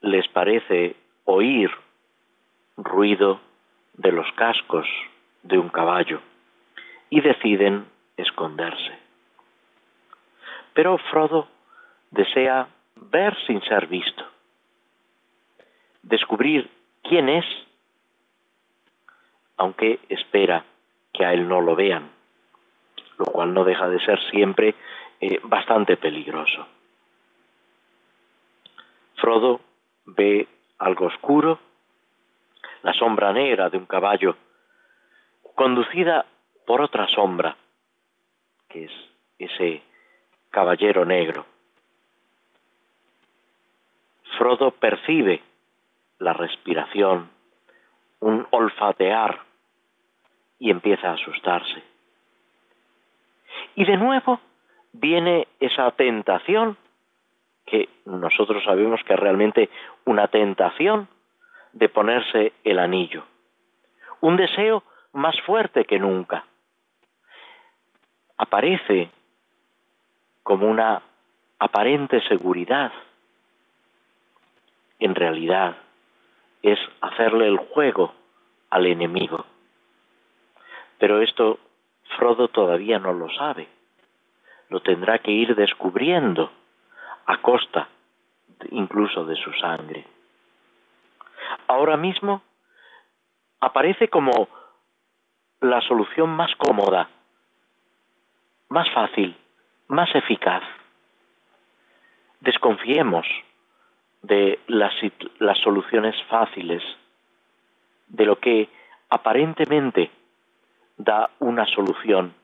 les 0.00 0.26
parece 0.28 0.96
oír 1.24 1.70
ruido 2.76 3.40
de 3.94 4.12
los 4.12 4.30
cascos 4.32 4.86
de 5.42 5.58
un 5.58 5.68
caballo 5.68 6.20
y 7.10 7.20
deciden 7.20 7.86
esconderse. 8.16 8.98
Pero 10.72 10.98
Frodo 10.98 11.46
desea 12.10 12.68
ver 12.96 13.36
sin 13.46 13.62
ser 13.62 13.86
visto, 13.86 14.24
descubrir 16.02 16.68
quién 17.02 17.28
es, 17.28 17.44
aunque 19.56 20.00
espera 20.08 20.64
que 21.12 21.24
a 21.24 21.32
él 21.32 21.48
no 21.48 21.60
lo 21.60 21.76
vean, 21.76 22.10
lo 23.18 23.26
cual 23.26 23.54
no 23.54 23.64
deja 23.64 23.88
de 23.88 24.00
ser 24.04 24.18
siempre 24.30 24.74
eh, 25.26 25.40
bastante 25.44 25.96
peligroso. 25.96 26.66
Frodo 29.16 29.62
ve 30.04 30.46
algo 30.78 31.06
oscuro, 31.06 31.58
la 32.82 32.92
sombra 32.92 33.32
negra 33.32 33.70
de 33.70 33.78
un 33.78 33.86
caballo, 33.86 34.36
conducida 35.54 36.26
por 36.66 36.82
otra 36.82 37.08
sombra, 37.08 37.56
que 38.68 38.84
es 38.84 38.92
ese 39.38 39.82
caballero 40.50 41.06
negro. 41.06 41.46
Frodo 44.36 44.72
percibe 44.72 45.42
la 46.18 46.34
respiración, 46.34 47.30
un 48.20 48.46
olfatear 48.50 49.40
y 50.58 50.70
empieza 50.70 51.08
a 51.08 51.14
asustarse. 51.14 51.82
Y 53.74 53.86
de 53.86 53.96
nuevo 53.96 54.38
viene 54.94 55.48
esa 55.60 55.90
tentación, 55.90 56.76
que 57.66 57.88
nosotros 58.04 58.62
sabemos 58.64 59.00
que 59.04 59.14
es 59.14 59.20
realmente 59.20 59.68
una 60.04 60.28
tentación 60.28 61.08
de 61.72 61.88
ponerse 61.88 62.52
el 62.62 62.78
anillo. 62.78 63.24
Un 64.20 64.36
deseo 64.36 64.82
más 65.12 65.38
fuerte 65.42 65.84
que 65.84 65.98
nunca. 65.98 66.44
Aparece 68.36 69.10
como 70.42 70.68
una 70.68 71.02
aparente 71.58 72.20
seguridad. 72.28 72.92
En 74.98 75.14
realidad 75.14 75.76
es 76.62 76.78
hacerle 77.00 77.48
el 77.48 77.56
juego 77.56 78.14
al 78.70 78.86
enemigo. 78.86 79.44
Pero 80.98 81.20
esto 81.20 81.58
Frodo 82.16 82.48
todavía 82.48 82.98
no 82.98 83.12
lo 83.12 83.30
sabe. 83.30 83.66
Lo 84.74 84.80
tendrá 84.80 85.20
que 85.20 85.30
ir 85.30 85.54
descubriendo 85.54 86.50
a 87.26 87.36
costa 87.36 87.86
incluso 88.72 89.24
de 89.24 89.36
su 89.36 89.52
sangre. 89.52 90.04
Ahora 91.68 91.96
mismo 91.96 92.42
aparece 93.60 94.08
como 94.08 94.48
la 95.60 95.80
solución 95.82 96.30
más 96.30 96.52
cómoda, 96.56 97.08
más 98.68 98.90
fácil, 98.90 99.36
más 99.86 100.12
eficaz. 100.12 100.64
Desconfiemos 102.40 103.28
de 104.22 104.58
las, 104.66 104.92
las 105.38 105.58
soluciones 105.58 106.20
fáciles, 106.24 106.82
de 108.08 108.26
lo 108.26 108.40
que 108.40 108.68
aparentemente 109.08 110.10
da 110.96 111.30
una 111.38 111.64
solución 111.64 112.34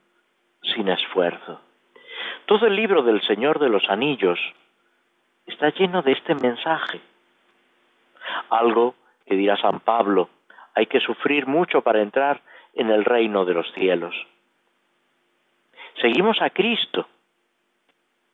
sin 0.63 0.89
esfuerzo. 0.91 1.61
Todo 2.51 2.67
el 2.67 2.75
libro 2.75 3.05
del 3.05 3.23
Señor 3.23 3.61
de 3.61 3.69
los 3.69 3.89
Anillos 3.89 4.41
está 5.47 5.71
lleno 5.71 6.03
de 6.03 6.11
este 6.11 6.35
mensaje. 6.35 7.01
Algo 8.49 8.97
que 9.25 9.37
dirá 9.37 9.57
San 9.57 9.79
Pablo, 9.79 10.31
hay 10.75 10.87
que 10.87 10.99
sufrir 10.99 11.47
mucho 11.47 11.83
para 11.83 12.03
entrar 12.03 12.41
en 12.75 12.91
el 12.91 13.05
reino 13.05 13.45
de 13.45 13.55
los 13.55 13.71
cielos. 13.75 14.17
Seguimos 16.01 16.43
a 16.43 16.51
Cristo 16.51 17.07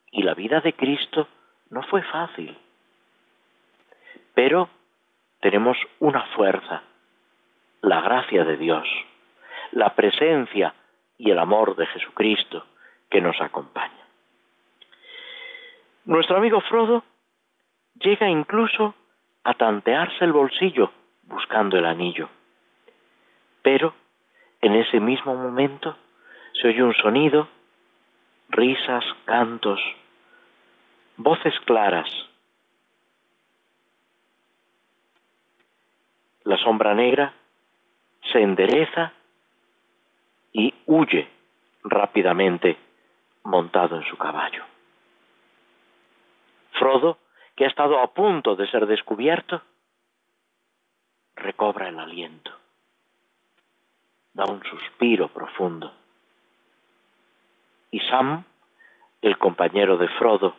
y 0.09 0.23
la 0.23 0.33
vida 0.33 0.61
de 0.61 0.73
Cristo 0.73 1.27
no 1.69 1.83
fue 1.83 2.01
fácil, 2.01 2.57
pero 4.33 4.67
tenemos 5.41 5.77
una 5.99 6.23
fuerza, 6.35 6.81
la 7.81 8.01
gracia 8.01 8.45
de 8.45 8.57
Dios 8.57 8.87
la 9.73 9.93
presencia 9.93 10.73
y 11.19 11.29
el 11.29 11.37
amor 11.37 11.75
de 11.75 11.85
Jesucristo 11.85 12.65
que 13.11 13.21
nos 13.21 13.39
acompaña. 13.41 13.96
Nuestro 16.07 16.37
amigo 16.37 16.61
Frodo 16.61 17.03
llega 17.99 18.29
incluso 18.29 18.95
a 19.43 19.53
tantearse 19.55 20.23
el 20.23 20.31
bolsillo 20.31 20.89
buscando 21.23 21.77
el 21.77 21.85
anillo. 21.85 22.29
Pero 23.61 23.93
en 24.61 24.75
ese 24.75 25.01
mismo 25.01 25.35
momento 25.35 25.97
se 26.53 26.69
oye 26.69 26.81
un 26.81 26.93
sonido, 26.93 27.49
risas, 28.47 29.03
cantos, 29.25 29.81
voces 31.17 31.53
claras. 31.65 32.09
La 36.45 36.55
sombra 36.55 36.93
negra 36.93 37.33
se 38.31 38.41
endereza 38.41 39.11
y 40.53 40.73
huye 40.85 41.27
rápidamente 41.83 42.77
montado 43.43 43.97
en 43.97 44.05
su 44.05 44.15
caballo. 44.15 44.63
Frodo, 46.77 47.17
que 47.55 47.65
ha 47.65 47.67
estado 47.67 47.99
a 47.99 48.13
punto 48.13 48.55
de 48.55 48.69
ser 48.69 48.85
descubierto, 48.85 49.61
recobra 51.35 51.89
el 51.89 51.99
aliento, 51.99 52.51
da 54.33 54.45
un 54.45 54.63
suspiro 54.63 55.27
profundo. 55.29 55.91
Y 57.91 57.99
Sam, 58.01 58.43
el 59.21 59.37
compañero 59.37 59.97
de 59.97 60.07
Frodo, 60.09 60.55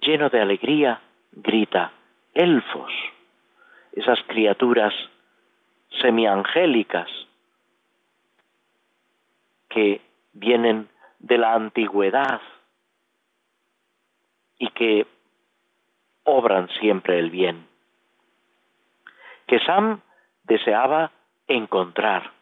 lleno 0.00 0.30
de 0.30 0.40
alegría, 0.40 1.00
grita, 1.32 1.92
elfos, 2.34 2.92
esas 3.92 4.18
criaturas 4.26 4.94
semiangélicas 6.00 7.08
que 9.68 10.00
vienen 10.32 10.88
de 11.18 11.38
la 11.38 11.54
antigüedad 11.54 12.40
y 14.58 14.68
que 14.70 15.06
obran 16.28 16.68
siempre 16.80 17.18
el 17.18 17.30
bien. 17.30 17.66
Que 19.46 19.58
Sam 19.60 20.00
deseaba 20.44 21.10
encontrar, 21.46 22.32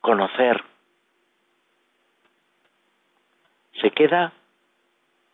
conocer. 0.00 0.64
Se 3.80 3.90
queda 3.90 4.32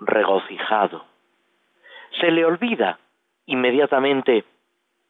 regocijado. 0.01 1.05
Se 2.20 2.30
le 2.30 2.45
olvida 2.45 2.99
inmediatamente 3.47 4.45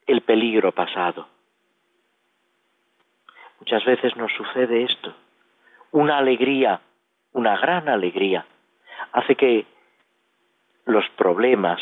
el 0.07 0.21
peligro 0.21 0.71
pasado. 0.71 1.27
Muchas 3.59 3.83
veces 3.85 4.15
nos 4.15 4.31
sucede 4.33 4.83
esto 4.83 5.13
una 5.95 6.17
alegría, 6.17 6.81
una 7.31 7.57
gran 7.57 7.87
alegría, 7.87 8.45
hace 9.13 9.37
que 9.37 9.65
los 10.83 11.07
problemas, 11.11 11.79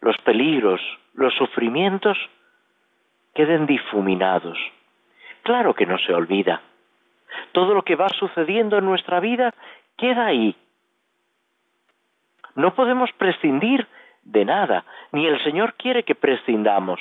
los 0.00 0.16
peligros, 0.18 0.80
los 1.14 1.34
sufrimientos 1.34 2.18
queden 3.34 3.66
difuminados. 3.66 4.58
Claro 5.42 5.74
que 5.74 5.86
no 5.86 5.98
se 5.98 6.12
olvida. 6.12 6.60
Todo 7.52 7.74
lo 7.74 7.82
que 7.82 7.96
va 7.96 8.08
sucediendo 8.08 8.78
en 8.78 8.84
nuestra 8.84 9.20
vida 9.20 9.54
queda 9.96 10.26
ahí. 10.26 10.56
No 12.54 12.74
podemos 12.74 13.10
prescindir 13.12 13.86
de 14.22 14.44
nada, 14.44 14.84
ni 15.12 15.26
el 15.26 15.42
Señor 15.42 15.74
quiere 15.74 16.02
que 16.02 16.14
prescindamos. 16.14 17.00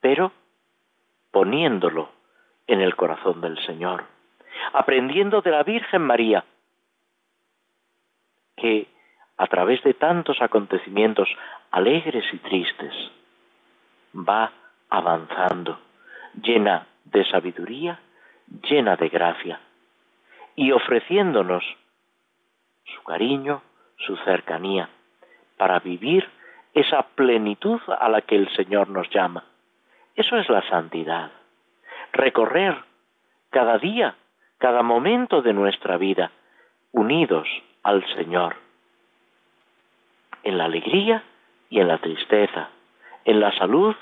Pero 0.00 0.32
poniéndolo 1.30 2.10
en 2.66 2.80
el 2.80 2.94
corazón 2.94 3.40
del 3.40 3.58
Señor, 3.66 4.04
aprendiendo 4.72 5.40
de 5.40 5.50
la 5.50 5.62
Virgen 5.62 6.02
María, 6.02 6.44
que 8.56 8.86
a 9.36 9.46
través 9.46 9.82
de 9.82 9.94
tantos 9.94 10.40
acontecimientos 10.40 11.28
alegres 11.70 12.24
y 12.32 12.38
tristes 12.38 12.94
va 14.14 14.52
avanzando, 14.90 15.78
llena 16.40 16.86
de 17.04 17.24
sabiduría, 17.24 17.98
llena 18.68 18.96
de 18.96 19.08
gracia, 19.08 19.60
y 20.54 20.70
ofreciéndonos 20.70 21.64
su 22.84 23.02
cariño, 23.02 23.62
su 23.98 24.16
cercanía, 24.18 24.88
para 25.56 25.80
vivir 25.80 26.28
esa 26.74 27.02
plenitud 27.02 27.80
a 27.88 28.08
la 28.08 28.20
que 28.22 28.36
el 28.36 28.48
Señor 28.54 28.88
nos 28.88 29.08
llama. 29.10 29.44
Eso 30.14 30.36
es 30.36 30.48
la 30.48 30.62
santidad 30.68 31.30
recorrer 32.14 32.76
cada 33.50 33.78
día, 33.78 34.14
cada 34.58 34.82
momento 34.82 35.42
de 35.42 35.52
nuestra 35.52 35.98
vida, 35.98 36.30
unidos 36.92 37.46
al 37.82 38.04
Señor, 38.14 38.56
en 40.44 40.58
la 40.58 40.66
alegría 40.66 41.24
y 41.70 41.80
en 41.80 41.88
la 41.88 41.98
tristeza, 41.98 42.68
en 43.24 43.40
la 43.40 43.50
salud 43.58 43.96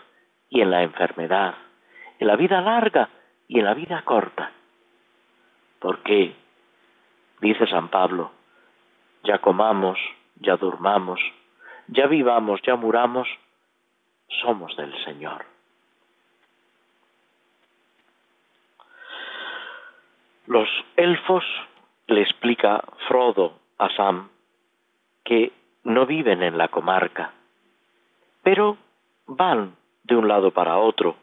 y 0.50 0.60
en 0.60 0.70
la 0.70 0.82
enfermedad, 0.82 1.54
en 2.18 2.26
la 2.26 2.36
vida 2.36 2.60
larga 2.60 3.08
y 3.48 3.60
en 3.60 3.64
la 3.64 3.74
vida 3.74 4.02
corta. 4.02 4.50
Porque, 5.78 6.34
dice 7.40 7.66
San 7.66 7.88
Pablo, 7.88 8.32
ya 9.24 9.38
comamos, 9.38 9.98
ya 10.36 10.56
durmamos, 10.56 11.20
ya 11.88 12.06
vivamos, 12.06 12.60
ya 12.62 12.76
muramos, 12.76 13.28
somos 14.42 14.76
del 14.76 14.92
Señor. 15.04 15.46
Los 20.46 20.68
elfos, 20.96 21.44
le 22.08 22.22
explica 22.22 22.82
Frodo 23.06 23.60
a 23.78 23.88
Sam, 23.90 24.28
que 25.24 25.52
no 25.84 26.06
viven 26.06 26.42
en 26.42 26.58
la 26.58 26.68
comarca, 26.68 27.32
pero 28.42 28.76
van 29.26 29.76
de 30.04 30.16
un 30.16 30.28
lado 30.28 30.50
para 30.50 30.78
otro, 30.78 31.16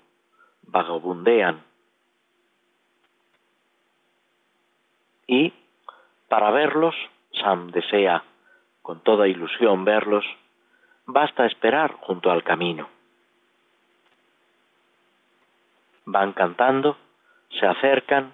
vagabundean. 0.64 1.64
Y 5.28 5.53
para 6.28 6.51
verlos, 6.51 6.95
Sam 7.41 7.72
desea 7.72 8.24
con 8.82 9.01
toda 9.01 9.28
ilusión 9.28 9.86
verlos, 9.86 10.26
basta 11.05 11.45
esperar 11.45 11.93
junto 12.01 12.32
al 12.32 12.43
camino. 12.43 12.89
van 16.12 16.34
cantando, 16.34 16.97
se 17.60 17.66
acercan 17.66 18.34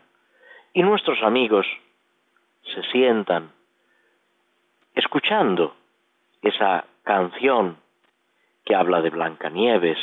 y 0.73 0.81
nuestros 0.81 1.21
amigos 1.23 1.65
se 2.73 2.81
sientan 2.83 3.51
escuchando 4.93 5.75
esa 6.45 6.85
canción 7.03 7.77
que 8.63 8.75
habla 8.75 9.01
de 9.01 9.09
Blancanieves, 9.09 9.97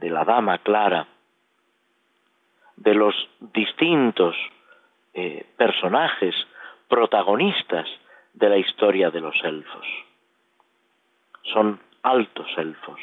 de 0.00 0.10
la 0.10 0.24
Dama 0.24 0.58
Clara, 0.58 1.06
de 2.76 2.94
los 2.94 3.14
distintos 3.54 4.34
eh, 5.14 5.46
personajes 5.56 6.34
protagonistas 6.88 7.86
de 8.34 8.48
la 8.48 8.58
historia 8.58 9.10
de 9.10 9.20
los 9.20 9.36
elfos. 9.44 9.86
Son 11.52 11.78
altos 12.02 12.48
elfos. 12.56 13.00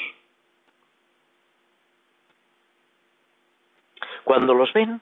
Cuando 4.25 4.53
los 4.53 4.71
ven, 4.73 5.01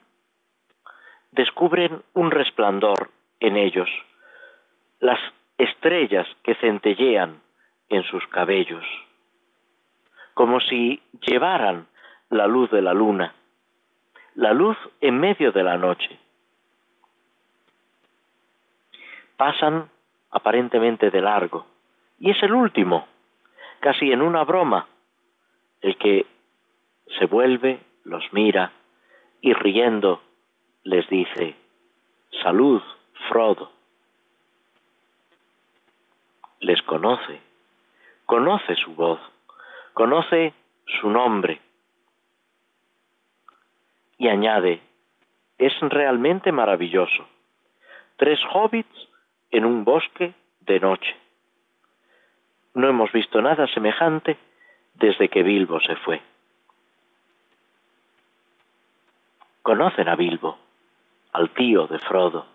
descubren 1.32 2.04
un 2.14 2.30
resplandor 2.30 3.10
en 3.40 3.58
ellos, 3.58 3.90
las 5.00 5.20
estrellas 5.58 6.28
que 6.44 6.54
centellean 6.56 7.42
en 7.90 8.04
sus 8.04 8.26
cabellos, 8.28 8.84
como 10.34 10.60
si 10.60 11.02
llevaran 11.22 11.88
la 12.30 12.48
luz 12.48 12.70
de 12.72 12.82
la 12.82 12.94
luna, 12.94 13.34
la 14.36 14.54
luz 14.54 14.78
en 15.02 15.20
medio 15.20 15.52
de 15.52 15.64
la 15.64 15.78
noche. 15.78 16.20
Pasan 19.36 19.90
aparentemente 20.32 21.10
de 21.10 21.22
largo, 21.22 21.66
y 22.20 22.32
es 22.32 22.42
el 22.44 22.54
último, 22.54 23.08
casi 23.80 24.12
en 24.12 24.22
una 24.22 24.44
broma, 24.44 24.88
el 25.82 25.98
que 25.98 26.26
se 27.18 27.26
vuelve, 27.26 27.80
los 28.04 28.24
mira 28.34 28.72
y 29.42 29.54
riendo 29.54 30.22
les 30.84 31.08
dice, 31.10 31.56
salud, 32.42 32.82
Frodo. 33.28 33.72
Les 36.60 36.82
conoce, 36.84 37.42
conoce 38.28 38.76
su 38.76 38.94
voz, 38.94 39.20
conoce 39.94 40.54
su 41.00 41.10
nombre. 41.10 41.60
Y 44.20 44.28
añade, 44.28 44.82
es 45.58 45.74
realmente 45.80 46.52
maravilloso. 46.52 47.26
Tres 48.18 48.40
hobbits 48.54 49.10
en 49.50 49.66
un 49.66 49.84
bosque 49.86 50.34
de 50.60 50.80
noche. 50.80 51.16
No 52.74 52.90
hemos 52.90 53.12
visto 53.14 53.42
nada 53.42 53.66
semejante 53.68 54.38
desde 54.96 55.30
que 55.30 55.42
Bilbo 55.42 55.80
se 55.80 55.96
fue. 55.96 56.22
Conocen 59.62 60.10
a 60.10 60.16
Bilbo, 60.16 60.58
al 61.32 61.50
tío 61.52 61.88
de 61.88 62.00
Frodo. 62.00 62.46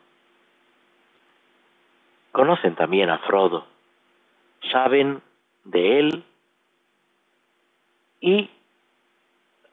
Conocen 2.31 2.75
también 2.75 3.09
a 3.09 3.19
Frodo, 3.19 3.67
saben 4.71 5.23
de 5.65 5.99
él 5.99 6.25
y 8.21 8.51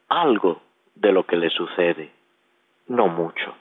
algo 0.08 0.62
de 0.96 1.12
lo 1.12 1.26
que 1.26 1.38
le 1.38 1.50
sucede, 1.50 2.12
no 2.88 3.08
mucho. 3.08 3.56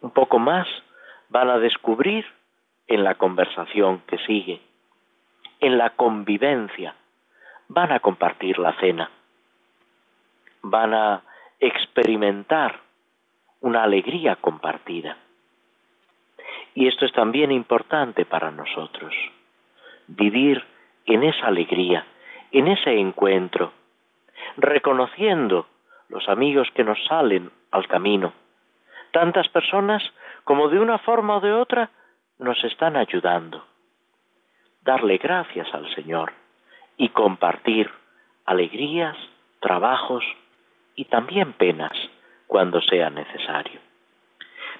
Un 0.00 0.10
poco 0.10 0.38
más 0.38 0.66
van 1.28 1.50
a 1.50 1.58
descubrir 1.58 2.24
en 2.86 3.04
la 3.04 3.14
conversación 3.16 4.02
que 4.06 4.18
sigue, 4.18 4.60
en 5.60 5.76
la 5.76 5.90
convivencia, 5.90 6.94
van 7.68 7.92
a 7.92 8.00
compartir 8.00 8.58
la 8.58 8.72
cena, 8.80 9.10
van 10.62 10.94
a 10.94 11.22
experimentar 11.60 12.80
una 13.60 13.82
alegría 13.82 14.36
compartida. 14.36 15.16
Y 16.74 16.86
esto 16.86 17.04
es 17.04 17.12
también 17.12 17.50
importante 17.52 18.24
para 18.24 18.50
nosotros, 18.50 19.12
vivir 20.06 20.64
en 21.08 21.24
esa 21.24 21.46
alegría, 21.46 22.06
en 22.52 22.68
ese 22.68 22.98
encuentro, 22.98 23.72
reconociendo 24.56 25.66
los 26.08 26.28
amigos 26.28 26.68
que 26.74 26.84
nos 26.84 27.02
salen 27.06 27.50
al 27.70 27.86
camino, 27.88 28.32
tantas 29.12 29.48
personas 29.48 30.02
como 30.44 30.68
de 30.68 30.78
una 30.78 30.98
forma 30.98 31.36
o 31.36 31.40
de 31.40 31.52
otra 31.52 31.90
nos 32.38 32.62
están 32.64 32.96
ayudando. 32.96 33.64
Darle 34.82 35.18
gracias 35.18 35.72
al 35.74 35.92
Señor 35.94 36.32
y 36.96 37.08
compartir 37.10 37.90
alegrías, 38.44 39.16
trabajos 39.60 40.24
y 40.94 41.06
también 41.06 41.52
penas 41.52 41.92
cuando 42.46 42.80
sea 42.82 43.10
necesario. 43.10 43.80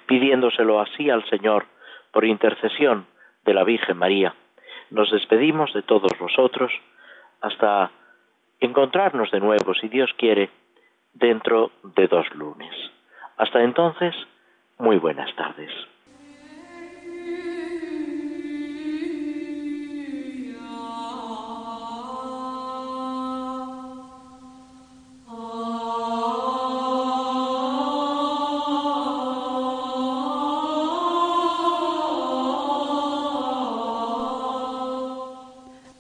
Pidiéndoselo 0.07 0.81
así 0.81 1.11
al 1.11 1.29
Señor 1.29 1.67
por 2.13 2.25
intercesión 2.25 3.07
de 3.45 3.55
la 3.55 3.65
Virgen 3.65 3.99
María, 3.99 4.35
nos 4.91 5.11
despedimos 5.11 5.73
de 5.73 5.83
todos 5.83 6.13
vosotros 6.19 6.73
hasta 7.41 7.91
encontrarnos 8.61 9.31
de 9.31 9.41
nuevo, 9.41 9.75
si 9.75 9.89
Dios 9.89 10.11
quiere, 10.17 10.51
dentro 11.13 11.71
de 11.83 12.07
dos 12.07 12.27
lunes. 12.35 12.75
Hasta 13.37 13.63
entonces, 13.63 14.15
muy 14.79 14.99
buenas 14.99 15.35
tardes. 15.37 15.71